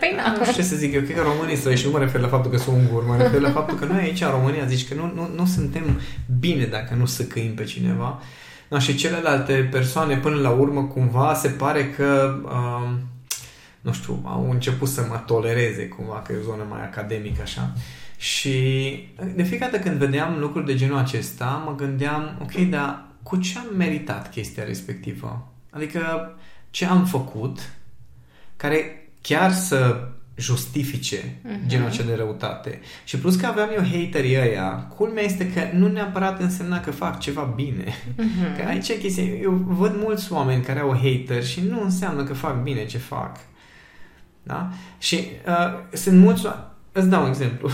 [0.00, 0.42] Păi Nu na.
[0.44, 2.50] știu ce să zic, eu cred că românii sunt și nu mă refer la faptul
[2.50, 5.12] că sunt ungur, mă refer la faptul că noi aici în România zici că nu,
[5.14, 6.00] nu, nu suntem
[6.40, 8.22] bine dacă nu săcăim pe cineva.
[8.68, 12.98] Da, și celelalte persoane până la urmă cumva se pare că um,
[13.84, 17.72] nu știu, au început să mă tolereze cumva, că e o zonă mai academică așa.
[18.16, 18.50] Și
[19.34, 23.58] de fiecare dată când vedeam lucruri de genul acesta, mă gândeam, ok, dar cu ce
[23.58, 25.52] am meritat chestia respectivă?
[25.70, 26.34] Adică
[26.70, 27.58] ce am făcut
[28.56, 31.66] care chiar să justifice Mhm.
[31.68, 32.80] genul acela de răutate.
[33.04, 37.18] Și plus că aveam eu haterii ăia, culmea este că nu neapărat însemna că fac
[37.20, 37.84] ceva bine.
[38.16, 38.56] Mhm.
[38.56, 42.34] Că aici e chestia, eu văd mulți oameni care au hater și nu înseamnă că
[42.34, 43.36] fac bine ce fac.
[44.46, 44.68] Da?
[44.98, 47.70] Și uh, sunt mulți oameni, îți dau un exemplu.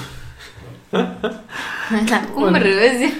[2.10, 2.52] Dar cum Bun.
[2.52, 3.12] râzi?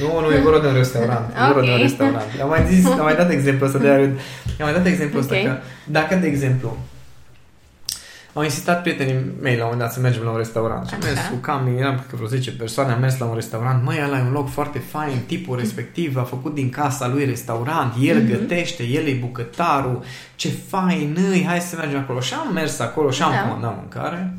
[0.00, 1.30] Nu, nu, e vorba de un restaurant.
[1.30, 1.80] E vorba de un Ok.
[1.80, 2.24] restaurant.
[2.42, 4.10] Am mai zis, am mai dat exemplu ăsta de râd.
[4.60, 5.42] Am mai dat exemplu ăsta Ok.
[5.44, 6.76] că dacă, de exemplu,
[8.36, 10.88] Au insistat prietenii mei la un moment dat să mergem la un restaurant.
[10.88, 13.34] Și am mers cu Cami, eram cred că vreo 10 persoane, am mers la un
[13.34, 13.84] restaurant.
[13.84, 17.94] Măi, ăla e un loc foarte fain, tipul respectiv a făcut din casa lui restaurant,
[18.00, 18.30] el mm-hmm.
[18.30, 22.20] gătește, el e bucătarul, ce fain îi, hai să mergem acolo.
[22.20, 23.40] Și am mers acolo și am da.
[23.40, 24.36] comandat mâncare.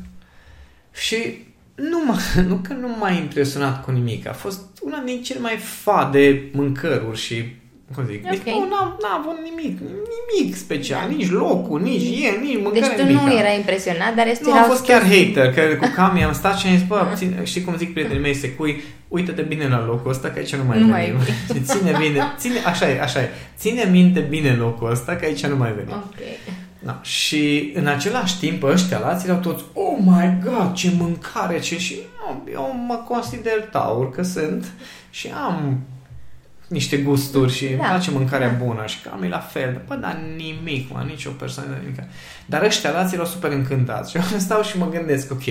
[0.92, 2.18] Și nu, m-a,
[2.50, 4.28] nu că nu m-a impresionat cu nimic.
[4.28, 7.56] A fost una din cele mai fade mâncăruri și
[7.94, 8.40] cum zic, okay.
[8.44, 9.78] deci, nu, n-am, n-am avut nimic,
[10.14, 11.14] nimic special, da.
[11.14, 13.22] nici locul, nici el, nici mâncare, Deci tu nimic.
[13.22, 16.56] nu era impresionat, dar este Nu, am fost chiar hater, că cu Cami am stat
[16.58, 20.10] și am zis, bă, ține, știi cum zic prietenii mei, secui, uită-te bine la locul
[20.10, 21.14] ăsta, că aici nu mai Nu venim.
[21.14, 21.24] mai
[21.54, 25.46] Și ține bine, ține, așa e, așa e, ține minte bine locul ăsta, că aici
[25.46, 25.92] nu mai venim.
[25.94, 26.14] Ok.
[26.78, 26.98] Da.
[27.02, 31.78] Și în același timp ăștia lați erau toți Oh my god, ce mâncare, ce...
[31.78, 34.64] Și nu, eu mă consider taur că sunt
[35.10, 35.80] și am
[36.68, 37.70] niște gusturi și da.
[37.70, 38.64] îmi place mâncarea Da.
[38.64, 39.82] bună și cam e la fel.
[39.86, 41.98] Bă, dar nimic, mă, nicio persoană, nimic.
[42.46, 45.44] Dar ăștia lați erau super încântați și eu stau și mă gândesc, ok,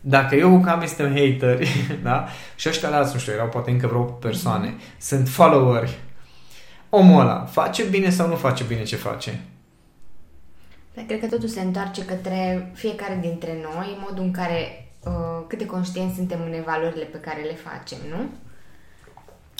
[0.00, 1.68] dacă eu cu Cami suntem hateri,
[2.02, 2.26] da?
[2.56, 5.98] Și ăștia lați, nu știu, erau poate încă vreo persoane, sunt followeri,
[6.90, 9.40] omul ăla face bine sau nu face bine ce face?
[10.94, 15.58] Dar cred că totul se întoarce către fiecare dintre noi, modul în care uh, cât
[15.58, 18.28] de conștienți suntem în valorile pe care le facem, nu?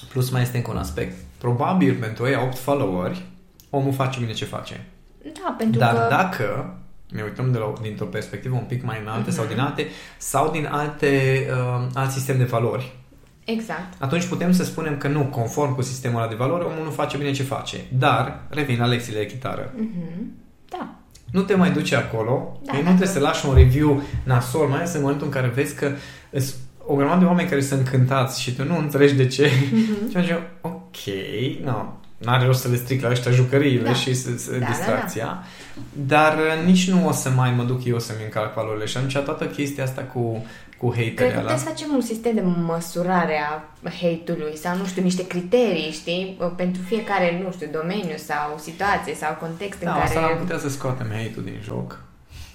[0.09, 1.17] Plus mai este încă un aspect.
[1.39, 3.23] Probabil pentru ei 8 followeri,
[3.71, 4.87] omul face bine ce face.
[5.23, 6.07] Da, pentru Dar că...
[6.11, 6.75] dacă
[7.11, 9.37] ne uităm de la, dintr-o perspectivă un pic mai înaltă Mhm.
[9.39, 9.87] sau din alte,
[10.19, 12.97] sau din alte, uh, alt sistem de valori,
[13.45, 13.95] Exact.
[14.03, 17.17] atunci putem să spunem că nu, conform cu sistemul ăla de valori, omul nu face
[17.17, 17.77] bine ce face.
[17.99, 19.73] Dar, revin la lecțiile de chitară.
[19.77, 20.33] Mhm.
[20.69, 20.95] Da.
[21.31, 24.67] Nu te mai duce acolo, Da, da, nu dacă- trebuie să lași un review nasol,
[24.69, 25.91] mai ales în momentul în care vezi că
[26.31, 26.55] îs
[26.87, 29.51] o grămadă de oameni care sunt încântați și tu nu înțelegi de ce.
[29.73, 30.09] Mhm.
[30.11, 30.97] Și atunci, ok,
[31.65, 33.93] nu, n-are rost să le stric la ăștia jucăriile Da.
[33.95, 35.43] și să, să Da, da, distracția,
[35.93, 39.17] dar uh, nici nu o să mai mă duc eu să-mi încarc valorile și atunci
[39.19, 40.45] toată chestia asta cu,
[40.79, 41.41] cu Cred haterii că ăla.
[41.41, 43.63] putem să facem un sistem de măsurare a
[44.01, 49.37] hate-ului sau, nu știu, niște criterii, știi, pentru fiecare, nu știu, domeniu sau situație sau
[49.41, 50.05] context în Da, care...
[50.05, 52.01] asta am putea să scoatem hate-ul din joc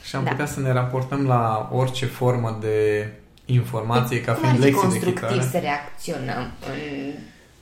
[0.04, 0.30] și am Da.
[0.30, 3.08] putea să ne raportăm la orice formă de
[3.54, 5.50] informație ca Cum ar fiind fi lecții de constructiv chitară.
[5.52, 7.14] să reacționăm în,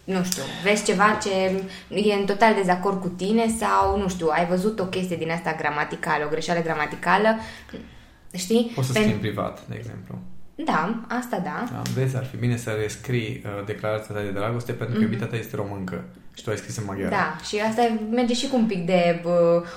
[0.04, 1.30] nu știu, vezi ceva ce
[2.10, 5.56] e în total dezacord cu tine sau, nu știu, ai văzut o chestie din asta
[5.58, 7.38] gramaticală, o greșeală gramaticală,
[8.34, 8.72] știi?
[8.76, 10.16] Poți să Pen- scrii în privat, de exemplu.
[10.56, 11.64] Da, asta da.
[11.72, 15.26] Da, vezi, ar fi bine să rescrii uh, declarația ta de dragoste pentru că iubita
[15.26, 17.16] ta este româncă și tu ai scris în maghiară.
[17.16, 17.18] Mhm.
[17.18, 19.32] Da, și asta merge și cu un pic de uh,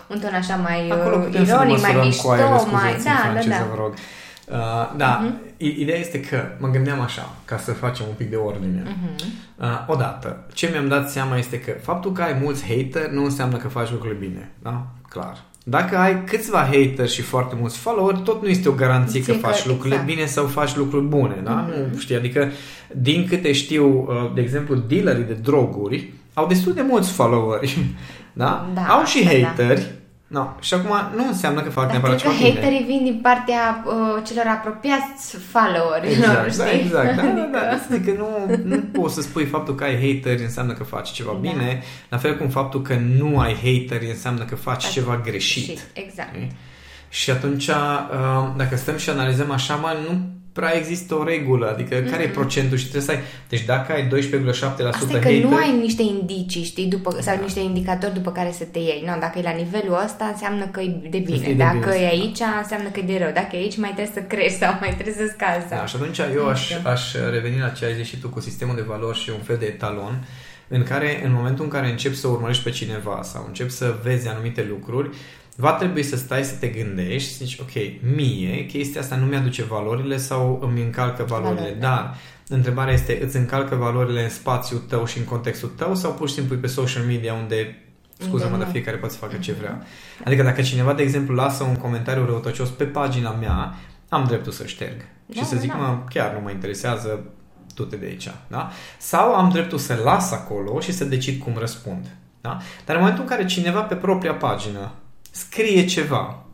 [0.08, 2.48] un ton așa mai Acolo uh, putem să ne ironic, mai măsurăm mișto, cu aia,
[2.48, 2.58] mai...
[2.58, 3.64] scuzați Da, în da, franceză, da.
[3.74, 3.94] vă rog.
[4.50, 5.56] Uh, da, uh-huh.
[5.56, 8.82] ideea este că mă gândeam așa, ca să facem un pic de ordine.
[8.86, 9.24] Uh-huh.
[9.56, 13.56] Uh, odată, ce mi-am dat seama este că faptul că ai mulți hater nu înseamnă
[13.56, 14.50] că faci lucrurile bine.
[14.62, 14.86] Da?
[15.08, 15.36] Clar.
[15.64, 19.40] Dacă ai câțiva hater și foarte mulți follower, tot nu este o garanție că Ție
[19.40, 20.14] că- faci lucrurile exact.
[20.14, 21.40] bine sau faci lucruri bune.
[21.44, 21.50] Da?
[21.70, 21.92] Mhm.
[21.92, 22.48] Nu știi, adică
[22.96, 27.78] din câte știu, uh, de exemplu, dealerii de droguri au destul de mulți followeri.
[28.32, 28.70] Da?
[28.74, 29.74] Da, au și asta da.
[30.32, 30.54] Hateri.
[30.54, 30.60] No.
[30.60, 32.60] Și acum nu înseamnă că fac Dar neapărat cred că ceva bine.
[32.60, 36.80] haterii vin din partea uh, celor apropiați followerilor, Exact, da, știi?
[36.80, 37.16] exact.
[37.16, 37.94] Da, da, Adică- da.
[37.94, 38.28] Adică nu,
[38.64, 41.38] nu poți să spui faptul că ai hateri înseamnă că faci ceva Da.
[41.38, 45.64] bine, la fel cum faptul că nu ai hateri înseamnă că faci Faci ceva greșit.
[45.66, 46.34] Greșit, exact.
[46.34, 46.56] Știi?
[47.08, 50.18] Și atunci, uh, dacă stăm și analizăm așa, mă, nu
[50.52, 53.18] prea există o regulă, adică care e procentul și trebuie să ai...
[53.48, 57.36] Deci dacă ai 12,7% Asta e că hateri, nu ai niște indicii, știi, după, sau
[57.36, 57.42] Da.
[57.42, 59.02] niște indicatori după care să te iei.
[59.06, 61.46] Nu, dacă e la nivelul ăsta, înseamnă că e de bine.
[61.46, 62.08] de dacă bine, e da.
[62.08, 63.32] aici, înseamnă că e de rău.
[63.34, 65.68] Dacă e aici, mai trebuie să crești sau mai trebuie să scazi.
[65.68, 65.78] Sau...
[65.78, 66.76] Da, și atunci eu aș, știu.
[66.84, 69.56] aș reveni la ce ai zis și tu cu sistemul de valori și un fel
[69.56, 70.14] de etalon
[70.68, 74.28] în care în momentul în care începi să urmărești pe cineva sau începi să vezi
[74.28, 75.10] anumite lucruri,
[75.60, 77.70] va trebui să stai să te gândești și să zici, ok,
[78.16, 81.80] mie chestia asta nu mi-aduce valorile sau îmi încalcă valorile, Valorile.
[81.80, 82.16] dar
[82.48, 86.34] întrebarea este, îți încalcă valorile în spațiul tău și în contextul tău sau pur și
[86.34, 87.84] simplu e pe social media unde
[88.18, 88.72] scuză-mă, Unde dar nu.
[88.72, 89.82] fiecare poate să facă ce vrea.
[90.24, 93.74] Adică dacă cineva, de exemplu, lasă un comentariu răutăcios pe pagina mea,
[94.08, 94.96] am dreptul să șterg.
[95.26, 95.76] Da, și să da, zic, da.
[95.76, 97.24] mă, chiar nu mă interesează,
[97.74, 98.28] du-te de aici.
[98.48, 98.70] Da?
[98.98, 102.06] Sau am dreptul să las acolo și să decid cum răspund.
[102.40, 102.58] Da?
[102.84, 104.90] Dar în momentul în care cineva pe propria pagină
[105.30, 106.44] scrie ceva,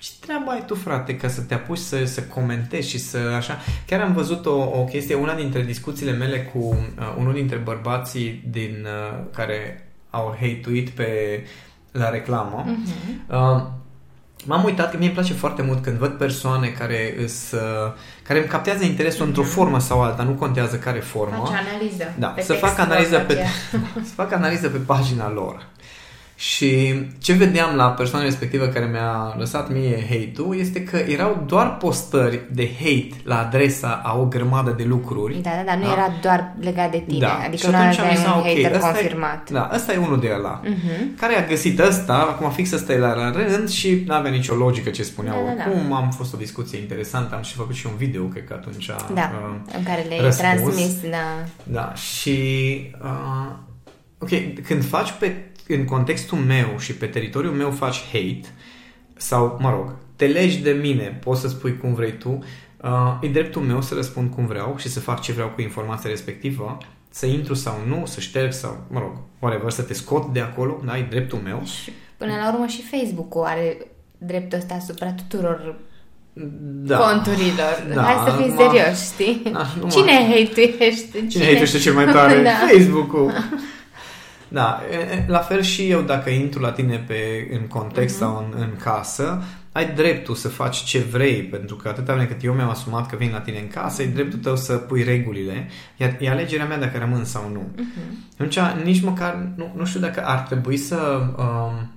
[0.00, 3.58] ce treabă ai tu, frate, ca să te apuci să, să comentezi și să așa...
[3.86, 8.42] Chiar am văzut o, o chestie, una dintre discuțiile mele cu uh, unul dintre bărbații
[8.50, 11.40] din uh, care au hate-uit pe
[11.92, 12.64] la reclamă.
[12.66, 13.24] Mhm.
[13.28, 13.62] Uh,
[14.46, 18.38] M-am uitat că mie îmi place foarte mult când văd persoane care, îs, uh, care
[18.38, 21.44] îmi captează interesul într-o formă sau alta, nu contează care formă.
[21.46, 22.14] Faci analiză.
[22.18, 25.66] Da, pe să text fac analiză sau pe, ce- să fac analiză pe pagina lor.
[26.36, 31.76] Și ce vedeam la persoana respectivă care mi-a lăsat mie hate-ul este că erau doar
[31.76, 35.40] postări de hate la adresa a o grămadă de lucruri.
[35.42, 35.92] Da, da, da, nu da?
[35.92, 37.38] era doar legat de tine, da.
[37.46, 39.48] adică și nu atunci am aveai zis, un "Ah, ok, hater ăsta confirmat.
[39.50, 40.60] E, da, ăsta e unul de ăla.
[40.64, 41.16] Mhm.
[41.16, 44.90] Care a găsit ăsta, acum fix ăsta e la rând și nu avea nicio logică
[44.90, 45.44] ce spuneau.
[45.44, 45.76] Da, da, da.
[45.78, 48.86] Acum am fost o discuție interesantă, am și făcut și un video, cred că atunci.
[49.14, 50.36] Da, uh, în care le-ai răspuns.
[50.52, 51.44] transmis, da.
[51.62, 52.36] Da, și
[53.02, 53.50] uh,
[54.18, 55.32] ok, când faci pe,
[55.68, 58.40] în contextul meu și pe teritoriul meu faci hate
[59.16, 62.38] sau, mă rog, te legi de mine, poți să spui cum vrei tu,
[62.82, 66.10] uh, e dreptul meu să răspund cum vreau și să fac ce vreau cu informația
[66.10, 66.78] respectivă,
[67.10, 70.80] să intru sau nu, să șterg sau, mă rog, whatever, să te scot de acolo,
[70.84, 71.62] da, e dreptul meu.
[71.64, 73.76] Și până la urmă și Facebook-ul are
[74.18, 75.76] dreptul ăsta asupra tuturor
[76.82, 76.96] Da.
[76.98, 77.86] conturilor.
[77.94, 79.40] Da, Hai să fim numai- serioși, știi?
[79.52, 81.26] Da, numai- Cine hate-uiește?
[81.26, 82.42] Cine hate cel mai tare?
[82.42, 82.50] Da.
[82.72, 83.32] Facebook-ul.
[84.54, 88.24] Da, e, e, la fel și eu dacă intru la tine pe, în context Mhm.
[88.24, 92.44] sau în, în casă, ai dreptul să faci ce vrei, pentru că atâta vreme cât
[92.44, 95.68] eu mi-am asumat că vin la tine în casă, e dreptul tău să pui regulile,
[95.96, 97.70] iar e alegerea mea dacă rămân sau nu.
[97.76, 98.24] Mhm.
[98.32, 101.90] Atunci, nici măcar, nu, nu știu dacă ar trebui să um,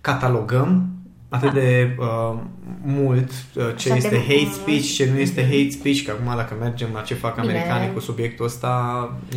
[0.00, 0.95] catalogăm
[1.28, 2.38] atât de uh,
[2.82, 4.52] mult uh, ce Așa de este hate mult.
[4.54, 7.52] speech, ce nu este hate speech, că acum dacă mergem la ce fac Bine.
[7.52, 8.68] americanii cu subiectul ăsta...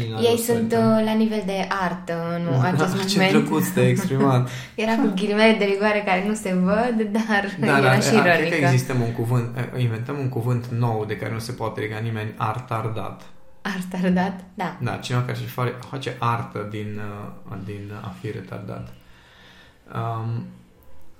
[0.09, 0.97] nu are Ei rost să sunt intrăm.
[0.97, 3.31] uh, la nivel de artă, nu acest ce moment.
[3.45, 4.49] drăguț te-ai exprimat.
[4.75, 8.21] Era cu ghilimele de rigoare care nu se văd, dar Da, era da, și a,
[8.21, 8.55] cred ironică.
[8.55, 11.97] că există un cuvânt, eh, inventăm un cuvânt nou de care nu se poate lega
[11.97, 13.21] nimeni, artardat.
[13.61, 14.39] Artă arătat?
[14.53, 14.77] Da.
[14.81, 17.01] Da, cineva care și face, face artă din,
[17.49, 18.93] uh, din a fi retardat.
[19.95, 20.45] Um,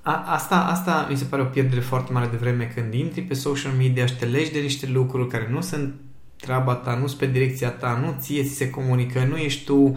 [0.02, 3.34] a, asta, asta mi se pare o pierdere foarte mare de vreme când intri pe
[3.34, 5.94] social media și te legi de niște lucruri care nu sunt
[6.42, 9.76] treaba ta, nu sunt pe direcția ta, nu ție ți se comunică, nu ești tu
[9.78, 9.96] uh,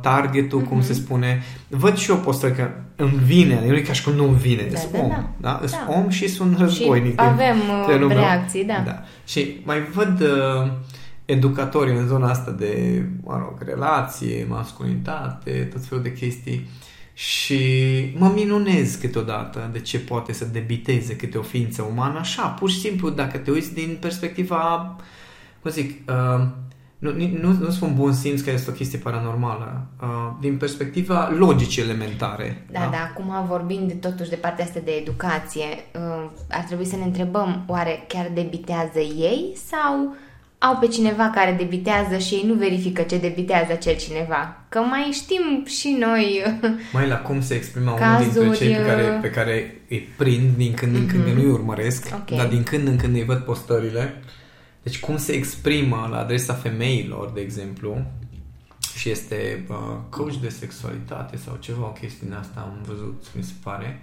[0.00, 0.86] targetul, cum Mhm.
[0.86, 1.42] se spune.
[1.68, 4.62] Văd și eu postări că îmi vine, nu e ca și cum nu îmi vine,
[4.72, 5.28] Da, sunt da, om, da.
[5.40, 5.56] da?
[5.66, 5.92] Sunt Da.
[5.98, 7.10] om și sunt războinic.
[7.10, 8.16] Și din avem uh, trenul meu.
[8.18, 8.82] reacții, da.
[8.86, 9.02] Da.
[9.26, 10.72] Și mai văd uh,
[11.24, 16.68] educatori în zona asta de, mă rog, relație, masculinitate, tot felul de chestii
[17.26, 17.60] și
[18.18, 22.78] mă minunez câteodată de ce poate să debiteze câte o ființă umană așa, pur și
[22.78, 24.96] simplu, dacă te uiți din perspectiva,
[25.60, 26.46] cum zic, uh,
[26.98, 30.08] nu, nu, nu spun bun simț că este o chestie paranormală, uh,
[30.40, 32.66] din perspectiva logicii elementare.
[32.70, 37.04] Da, da, acum vorbind totuși de partea asta de educație, uh, ar trebui să ne
[37.04, 40.16] întrebăm, oare chiar debitează ei sau
[40.62, 44.64] au pe cineva care debitează și ei nu verifică ce debitează acel cineva?
[44.68, 46.42] Că mai știm și noi
[46.92, 50.08] Mai la cum se exprimă unul Cazuri, dintre cei pe care, uh, pe care îi
[50.16, 51.30] prind din când în când, Mhm.
[51.32, 51.34] mm-hmm.
[51.36, 52.36] nu-i urmăresc, Ok.
[52.36, 54.22] dar din când în când îi văd postările.
[54.82, 58.02] Deci cum se exprimă la adresa femeilor, de exemplu,
[58.96, 59.76] și este uh,
[60.10, 64.00] coach de sexualitate sau ceva, o chestie din asta am văzut, mi se pare.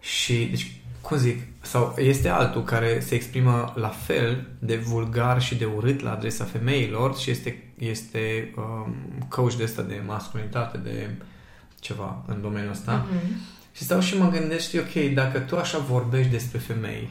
[0.00, 5.54] Și, deci, cum zic, sau este altul care se exprimă la fel de vulgar și
[5.54, 8.94] de urât la adresa femeilor și este, este um,
[9.28, 11.10] coach de ăsta de masculinitate, de
[11.80, 13.06] ceva în domeniul ăsta.
[13.10, 13.40] Mhm.
[13.72, 17.10] Și stau și mă gândesc, știi, ok, dacă tu așa vorbești despre femei,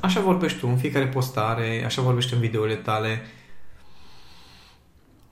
[0.00, 3.22] așa vorbești tu în fiecare postare, așa vorbești în videole tale,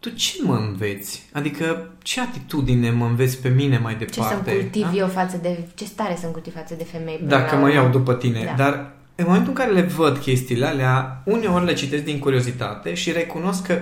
[0.00, 1.28] tu ce mă înveți?
[1.32, 4.50] Adică ce atitudine mă înveți pe mine mai ce departe?
[4.50, 4.92] să-mi cultiv da?
[4.96, 5.68] eu față de...
[5.74, 7.16] Ce stare să-mi cultiv față de femei?
[7.16, 7.74] până Dacă la mă urmă?
[7.74, 8.44] iau după tine.
[8.44, 8.52] Da.
[8.64, 13.12] Dar în momentul în care le văd chestiile alea, uneori le citesc din curiozitate și
[13.12, 13.78] recunosc că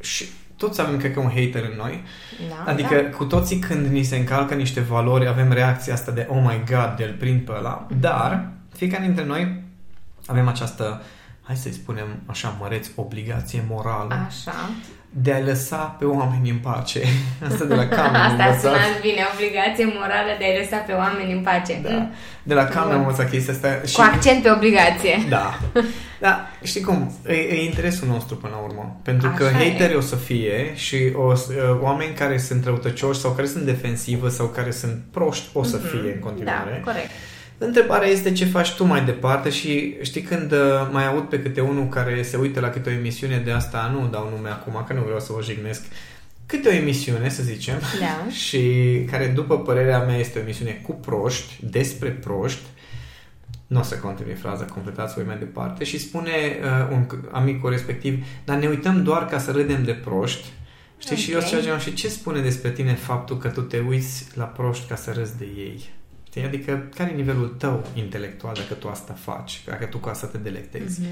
[0.00, 0.24] și
[0.56, 2.02] toți avem, cred că, un hater în noi.
[2.48, 3.16] Da, Adică da.
[3.16, 6.94] cu toții când ni se încalcă niște valori avem reacția asta de oh my god,
[6.96, 7.86] de-l prind pe ăla.
[8.00, 9.62] Dar fiecare dintre noi
[10.26, 11.02] avem această,
[11.42, 14.70] hai să-i spunem așa măreț, obligație morală Așa.
[15.14, 17.00] De a lăsa pe oameni în pace.
[17.48, 18.60] Asta de la cam am Asta a învățat.
[18.60, 21.80] sunat bine, obligație morală de a lăsa pe oameni în pace.
[21.82, 21.90] Da.
[21.90, 22.12] Mm.
[22.42, 22.98] De la cam am Bun.
[22.98, 23.80] învățat chestia asta.
[23.86, 25.16] Și Cu accent pe obligație.
[25.28, 25.58] Da.
[26.20, 27.12] Da, știi cum?
[27.28, 29.00] E, e interesul nostru până la urmă.
[29.02, 29.70] Pentru că Așa e.
[29.70, 33.62] hateri o să fie și o, să- uh, oameni care sunt răutăcioși sau care sunt
[33.64, 36.82] defensivă sau care sunt proști o să fie în continuare.
[36.84, 37.10] Da, corect.
[37.64, 40.58] Întrebarea este ce faci tu mai departe și știi când uh,
[40.90, 44.08] mai aud pe câte unul care se uită la câte o emisiune de asta, nu
[44.08, 45.82] dau nume acum, că nu vreau să vă jignesc,
[46.46, 48.30] câte o emisiune, să zicem, Da.
[48.46, 48.60] și
[49.10, 52.62] care, după părerea mea, este o emisiune cu proști, despre proști,
[53.66, 58.24] nu o să continui fraza, completați voi mai departe, și spune uh, un amicul respectiv,
[58.44, 60.46] dar ne uităm doar ca să râdem de proști,
[60.98, 61.44] Știi, și eu Ok.
[61.44, 65.12] ziceam, și ce spune despre tine faptul că tu te uiți la proști ca să
[65.12, 65.90] râzi de ei?
[66.34, 66.44] Știi?
[66.44, 70.38] Adică, care e nivelul tău intelectual dacă tu asta faci, dacă tu cu asta te
[70.38, 71.00] delectezi?
[71.00, 71.08] Mhm.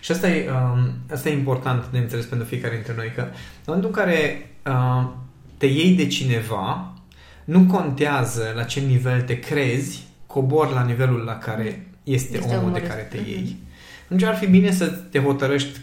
[0.00, 3.30] Și asta e, um, asta e important de înțeles pentru fiecare dintre noi, că în
[3.66, 5.08] momentul în care uh,
[5.56, 6.94] te iei de cineva,
[7.44, 12.58] nu contează la ce nivel te crezi, cobor la nivelul la care este, Este omul
[12.60, 13.28] omul de care te ăsta.
[13.30, 13.56] iei.
[14.04, 15.80] Atunci ar fi bine să te hotărăști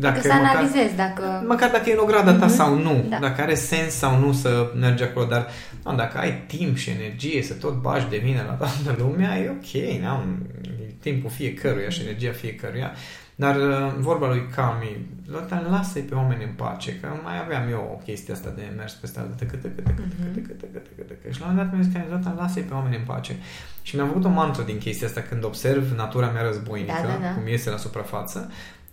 [0.00, 1.44] dacă Dacă să măcar, analizezi dacă...
[1.46, 2.54] măcar dacă e în ograda ta Mhm.
[2.54, 3.18] sau nu, Da.
[3.20, 5.46] dacă are sens sau nu să mergi acolo, dar
[5.84, 9.48] nu, dacă ai timp și energie să tot bași de mine la toată lumea, e
[9.50, 12.90] ok, n-am, e timpul fiecăruia și energia fiecăruia,
[13.34, 17.90] dar uh, vorba lui Cami, Zoltan, lasă-i pe oameni în pace, că mai aveam eu
[17.92, 20.34] o chestie asta de mers pe stradă, tăcă, tăcă, tăcă, tăcă, Mhm.
[20.34, 21.30] tăcă, tăcă, tăcă, tăcă.
[21.32, 23.36] Și la un moment dat mi-a zis, Cami, Zoltan, lasă-i pe oameni în pace.
[23.82, 27.18] Și mi-am făcut o mantră din chestia asta când observ natura mea războinică, Da, da,
[27.26, 27.32] da.
[27.34, 28.50] cum iese la suprafață,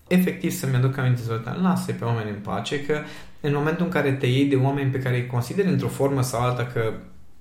[0.08, 3.00] efectiv să-mi aduc aminte, Zoltan, lasă-i pe oameni în pace, că
[3.42, 6.42] în momentul în care te iei de oameni pe care îi consideri într-o formă sau
[6.42, 6.94] alta că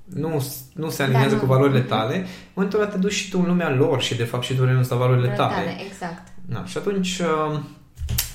[0.04, 1.52] nu, nu se aliniază Da, cu nu.
[1.52, 1.88] valorile Mhm.
[1.88, 2.24] tale, în
[2.54, 4.90] momentul ăla te duci și tu în lumea lor și de fapt și tu renunți
[4.90, 5.76] la valorile tale.
[5.90, 6.22] Exact.
[6.44, 7.58] Da, și atunci uh,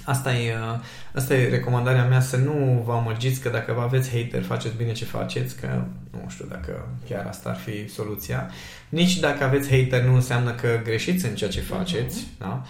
[0.06, 0.80] asta e, uh,
[1.16, 4.92] asta e recomandarea mea să nu vă amăgiți că dacă vă aveți hater faceți bine
[4.92, 5.68] ce faceți, că
[6.12, 8.50] nu știu dacă chiar asta ar fi soluția.
[8.90, 12.62] Nici dacă aveți hater nu înseamnă că greșiți în ceea ce faceți, da?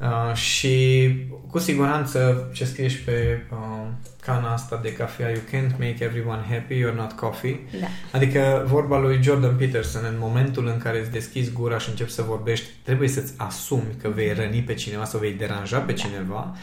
[0.00, 1.08] Uh, și
[1.50, 3.86] cu siguranță ce scrie și pe uh,
[4.20, 7.60] cana asta de cafea You can't make everyone happy, you're not coffee.
[7.80, 7.86] Da.
[8.12, 12.22] Adică vorba lui Jordan Peterson, în momentul în care îți deschizi gura și începi să
[12.22, 15.98] vorbești, trebuie să-ți asumi că vei răni pe cineva sau vei deranja pe Da.
[15.98, 16.56] cineva,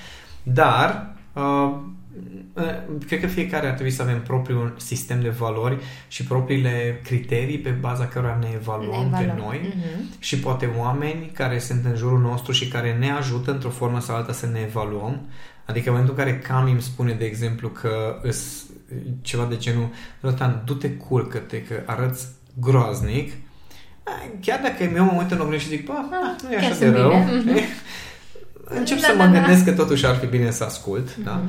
[0.43, 1.71] dar uh, uh,
[3.08, 7.69] cred că fiecare ar trebui să avem propriul sistem de valori și propriile criterii pe
[7.69, 9.45] baza cărora ne evaluăm, Ne pe evaluăm.
[9.45, 10.12] noi Mhm.
[10.19, 14.15] și poate oameni care sunt în jurul nostru și care ne ajută într-o formă sau
[14.15, 15.21] alta să ne evaluăm.
[15.65, 18.65] Adică în momentul în care Cami îmi spune, de exemplu, că îs
[19.21, 19.88] ceva de genul
[20.21, 22.28] Rotan, du-te, culcă-te, că arăți
[22.60, 23.34] groaznic,
[24.41, 26.80] chiar dacă eu mă uit în oglindă și zic, bă, ah, nu e chiar așa
[26.80, 27.10] de sunt rău,
[27.43, 27.62] bine."
[28.80, 29.39] încep Da, să da, mă da.
[29.39, 31.41] gândesc că totuși ar fi bine să ascult, da?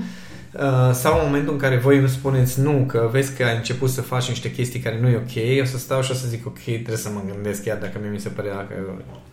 [0.58, 0.88] Mhm.
[0.88, 3.90] Uh, sau în momentul în care voi îmi spuneți nu, că vezi că ai început
[3.90, 6.46] să faci niște chestii care nu e ok, o să stau și o să zic
[6.46, 8.74] ok, trebuie să mă gândesc chiar dacă mie mi se părea că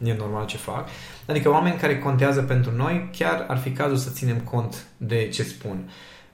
[0.04, 0.88] e normal ce fac.
[1.26, 5.44] Adică oameni care contează pentru noi, chiar ar fi cazul să ținem cont de ce
[5.44, 5.90] spun.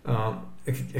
[0.05, 0.33] Uh,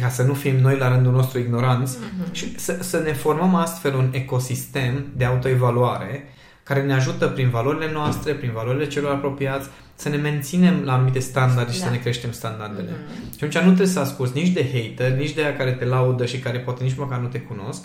[0.02, 2.34] ca să nu fim noi la rândul nostru ignoranți Mhm.
[2.34, 6.24] și să, să ne formăm astfel un ecosistem de autoevaluare
[6.70, 11.20] care ne ajută prin valorile noastre, prin valorile celor apropiați, să ne menținem la anumite
[11.20, 11.86] standarde și Da.
[11.86, 12.90] să ne creștem standardele.
[12.90, 13.30] Mhm.
[13.30, 16.26] Și atunci nu trebuie să asculți nici de hater, nici de aia care te laudă
[16.26, 17.84] și care poate nici măcar nu te cunosc,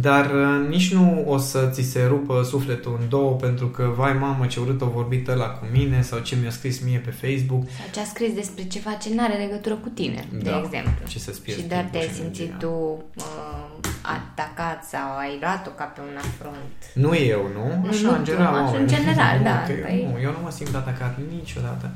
[0.00, 4.12] dar uh, nici nu o să ți se rupă sufletul în două pentru că, vai
[4.12, 7.62] mamă, ce urât o vorbit ăla cu mine sau ce mi-a scris mie pe Facebook.
[7.68, 10.58] Sau ce a scris despre ceva ce nu are legătură cu tine, de Da.
[10.64, 11.06] exemplu.
[11.06, 12.66] Și să-ți pierzi Și doar timpul te-ai și simțit energia.
[12.66, 16.76] tu uh, atacat sau ai luat-o ca pe un afront.
[16.94, 17.66] Nu eu, nu?
[17.82, 18.54] Nu, Așa, nu în tu, general.
[18.54, 18.80] așa, oameni.
[18.82, 21.86] în general, Nu, da, că păi- nu, eu nu mă simt atacat niciodată.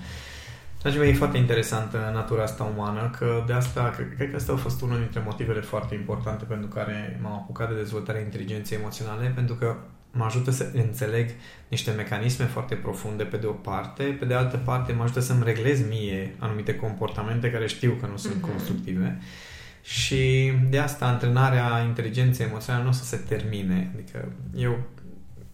[0.80, 4.52] Dragii mei, e foarte interesantă natura asta umană, că de asta, cred, cred că asta
[4.52, 9.32] a fost unul dintre motivele foarte importante pentru care m-am apucat de dezvoltarea inteligenței emoționale,
[9.34, 9.76] pentru că
[10.12, 11.30] mă ajută să înțeleg
[11.68, 15.44] niște mecanisme foarte profunde pe de o parte, pe de altă parte mă ajută să-mi
[15.44, 18.50] reglez mie anumite comportamente care știu că nu sunt Mhm.
[18.50, 19.18] constructive
[19.82, 23.90] și de asta antrenarea inteligenței emoționale nu o să se termine.
[23.94, 24.78] Adică eu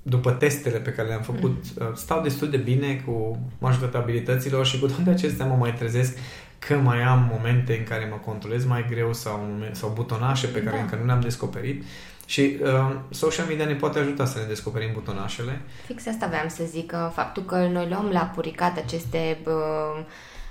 [0.07, 1.87] după testele pe care le-am făcut, Mhm.
[1.87, 6.17] uh, stau destul de bine cu majoritatea abilităților și cu toate acestea mă mai trezesc
[6.59, 10.63] că mai am momente în care mă controlez mai greu sau, momen- sau butonașe pe
[10.63, 10.83] care Da.
[10.83, 11.85] încă nu le-am descoperit
[12.27, 15.61] și uh, social media ne poate ajuta să ne descoperim butonașele.
[15.87, 20.05] Fix asta aveam să zic, că faptul că noi luăm la puricat aceste uh,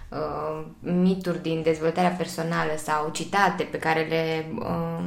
[0.10, 5.04] uh, mituri din dezvoltarea personală sau citate pe care le uh,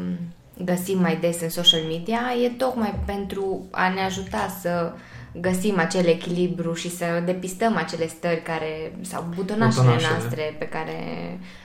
[0.64, 4.92] găsim mai des în social media e tocmai pentru a ne ajuta să
[5.40, 10.10] găsim acel echilibru și să depistăm acele stări care sau butonașele, Butonașele.
[10.18, 10.94] noastre pe care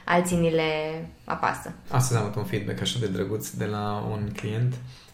[0.05, 0.71] alții ni le
[1.23, 1.71] apasă.
[1.89, 4.73] Astăzi am avut un feedback așa de drăguț de la un client.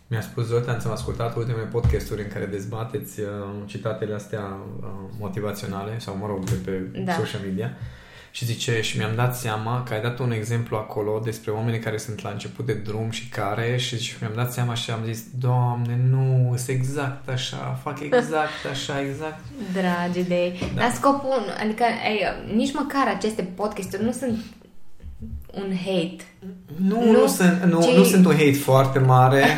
[0.09, 3.27] Mi-a spus, Zoltan, ți-am ascultat ultimele podcasturi în care dezbateți uh,
[3.65, 4.87] citatele astea uh,
[5.19, 6.71] motivaționale sau, mă rog, de pe
[7.03, 7.13] Da.
[7.13, 7.71] social media.
[8.37, 11.97] Și zice, și mi-am dat seama că ai dat un exemplu acolo despre oamenii care
[11.97, 15.23] sunt la început de drum și care și, și mi-am dat seama și am zis,
[15.39, 19.39] Doamne, nu, sunt exact așa, fac exact așa, exact.
[19.73, 20.59] Dragi de ei.
[20.75, 20.81] Da.
[20.81, 24.39] Dar scopul, adică ei, nici măcar aceste podcasturi nu sunt
[25.53, 26.23] un hate.
[26.87, 29.45] Nu, Nu, nu, sunt, nu, ci- nu sunt un hate foarte mare.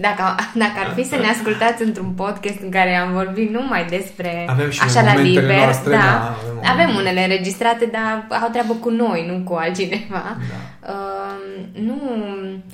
[0.00, 0.22] Dacă,
[0.54, 4.70] dacă ar fi să ne ascultați într-un podcast în care am vorbit numai despre Avem
[4.70, 7.00] și așa noi la momentele liber, noastre, da, da, avem avem, momente.
[7.00, 10.36] unele înregistrate, dar au treabă cu noi, nu cu altcineva.
[10.50, 10.92] Da.
[10.92, 12.00] Uh, nu,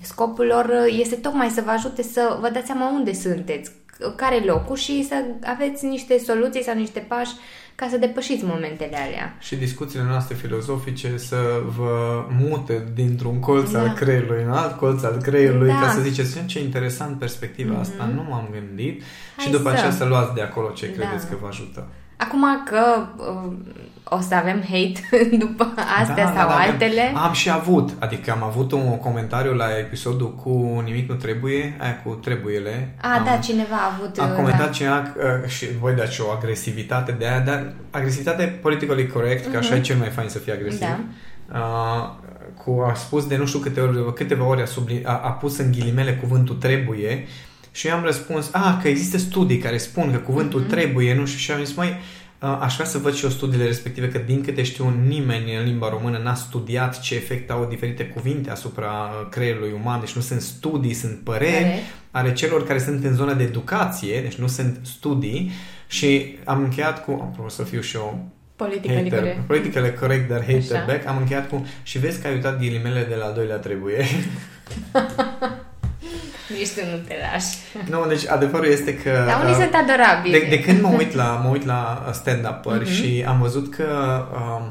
[0.00, 3.70] scopul lor este tocmai să vă ajute să vă dați seama unde sunteți,
[4.16, 5.14] care e locul și să
[5.44, 7.32] aveți niște soluții sau niște pași
[7.76, 9.36] ca să depășiți momentele alea.
[9.40, 11.36] Și discuțiile noastre filozofice să
[11.76, 13.80] vă mute dintr-un colț Da.
[13.80, 15.80] al creierului în alt colț al creierului, Da.
[15.80, 17.80] ca să ziceți, ce interesant perspectiva Mhm.
[17.80, 19.02] asta, nu m-am gândit.
[19.36, 19.74] Hai și după să.
[19.74, 20.92] aceea să luați de acolo ce Da.
[20.92, 21.88] credeți că vă ajută.
[22.26, 23.52] Acum că uh,
[24.08, 25.00] o să avem hate
[25.44, 29.52] după astea Da, sau da, da, altele, Am și avut, adică am avut un comentariu
[29.54, 32.94] la episodul cu Nimic nu trebuie, aia cu trebuiele.
[33.02, 34.18] a, am, da, cineva a avut...
[34.18, 34.72] A uh, comentat da.
[34.72, 39.68] cineva uh, și voi dați o agresivitate de aia, dar agresivitate politically correct, că așa
[39.70, 39.78] Mhm.
[39.78, 40.80] e cel mai fain să fii agresiv.
[40.80, 40.98] Da.
[41.52, 42.24] Uh,
[42.64, 45.58] cu, a spus de nu știu câte ori, câteva ori a, subli, a, a pus
[45.58, 47.26] în ghilimele cuvântul trebuie
[47.76, 50.68] și eu am răspuns, a, că există studii care spun că cuvântul Mhm.
[50.68, 51.96] trebuie, nu știu, și am zis, mai
[52.60, 55.88] aș vrea să văd și eu studiile respective, că din câte știu nimeni în limba
[55.88, 60.40] română n-a studiat ce efect au diferite cuvinte asupra uh, creierului uman, deci nu sunt
[60.40, 61.80] studii, sunt păreri Păreri.
[62.10, 65.50] ale celor care sunt în zona de educație, deci nu sunt studii
[65.86, 69.46] și am încheiat cu, apropo să fiu și eu Politically hater, corect.
[69.46, 70.84] politically correct, dar hater Așa.
[70.86, 74.06] back, am încheiat cu și vezi că ai uitat ghilimele de la al doilea trebuie.
[76.49, 77.57] Nici tu nu te lași.
[77.90, 79.11] nu, deci adevărul este că...
[79.26, 80.38] Dar unii uh, sunt adorabili.
[80.38, 82.92] de, de când mă uit la, mă uit la stand-up-uri Mhm.
[82.92, 83.84] și am văzut că
[84.32, 84.66] uh,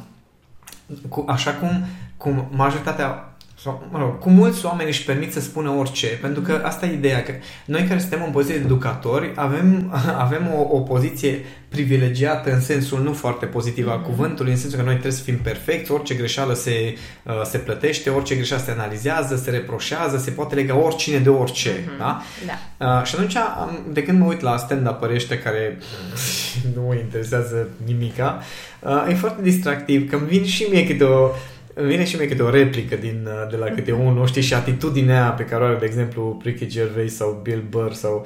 [1.10, 1.86] cu, așa cum,
[2.18, 3.30] cum majoritatea
[3.66, 6.94] sau, mă rog, cu mulți oameni își permit să spună orice, pentru că asta e
[6.94, 7.32] ideea, că
[7.66, 9.92] noi care suntem în poziție de educatori avem,
[10.26, 11.40] avem o, o poziție
[11.70, 14.06] privilegiată în sensul nu foarte pozitiv al Mhm.
[14.10, 18.10] cuvântului, în sensul că noi trebuie să fim perfecți, orice greșeală se, uh, se plătește,
[18.10, 21.98] orice greșeală se analizează, se reproșează, se poate lega oricine de orice, Mhm.
[21.98, 22.22] da?
[22.48, 22.98] Da.
[23.00, 25.78] Uh, și atunci, am, de când mă uit la stand-up ăștia care
[26.76, 28.42] nu mă interesează nimica,
[28.80, 31.30] uh, e foarte distractiv, că îmi vin și mie câte o
[31.78, 34.54] îmi vine și mie câte o replică din, uh, de la câte unul, știi, și
[34.54, 38.26] atitudinea aia pe care o are, de exemplu, Ricky Gervais sau Bill Burr sau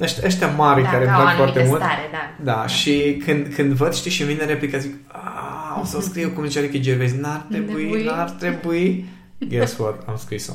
[0.00, 1.92] ăștia, ăștia mari da, care îmi ca o plac foarte anumită mult.
[1.92, 2.52] stare, da.
[2.52, 6.00] Da, și când, când văd, știi, și îmi vine replica, zic, "Ah, o să o
[6.08, 8.04] scriu cum zicea Ricky Gervais, n-ar trebui, Trebui.
[8.04, 9.04] n-ar trebui.
[9.48, 10.02] Guess what?
[10.08, 10.52] Am scris-o.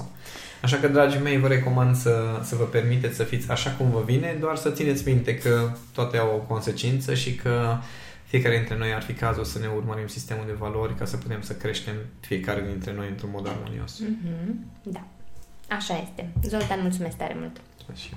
[0.62, 4.02] Așa că, dragii mei, vă recomand să, să vă permiteți să fiți așa cum vă
[4.06, 7.76] vine, doar să țineți minte că toate au o consecință și că
[8.34, 11.42] fiecare dintre noi ar fi cazul să ne urmărim sistemul de valori ca să putem
[11.42, 14.00] să creștem fiecare dintre noi într-un mod armonios.
[14.00, 14.66] Mhm.
[14.84, 15.04] Da.
[15.70, 16.30] Așa este.
[16.44, 17.62] Zoltan, mulțumesc tare mult.
[17.96, 18.10] Și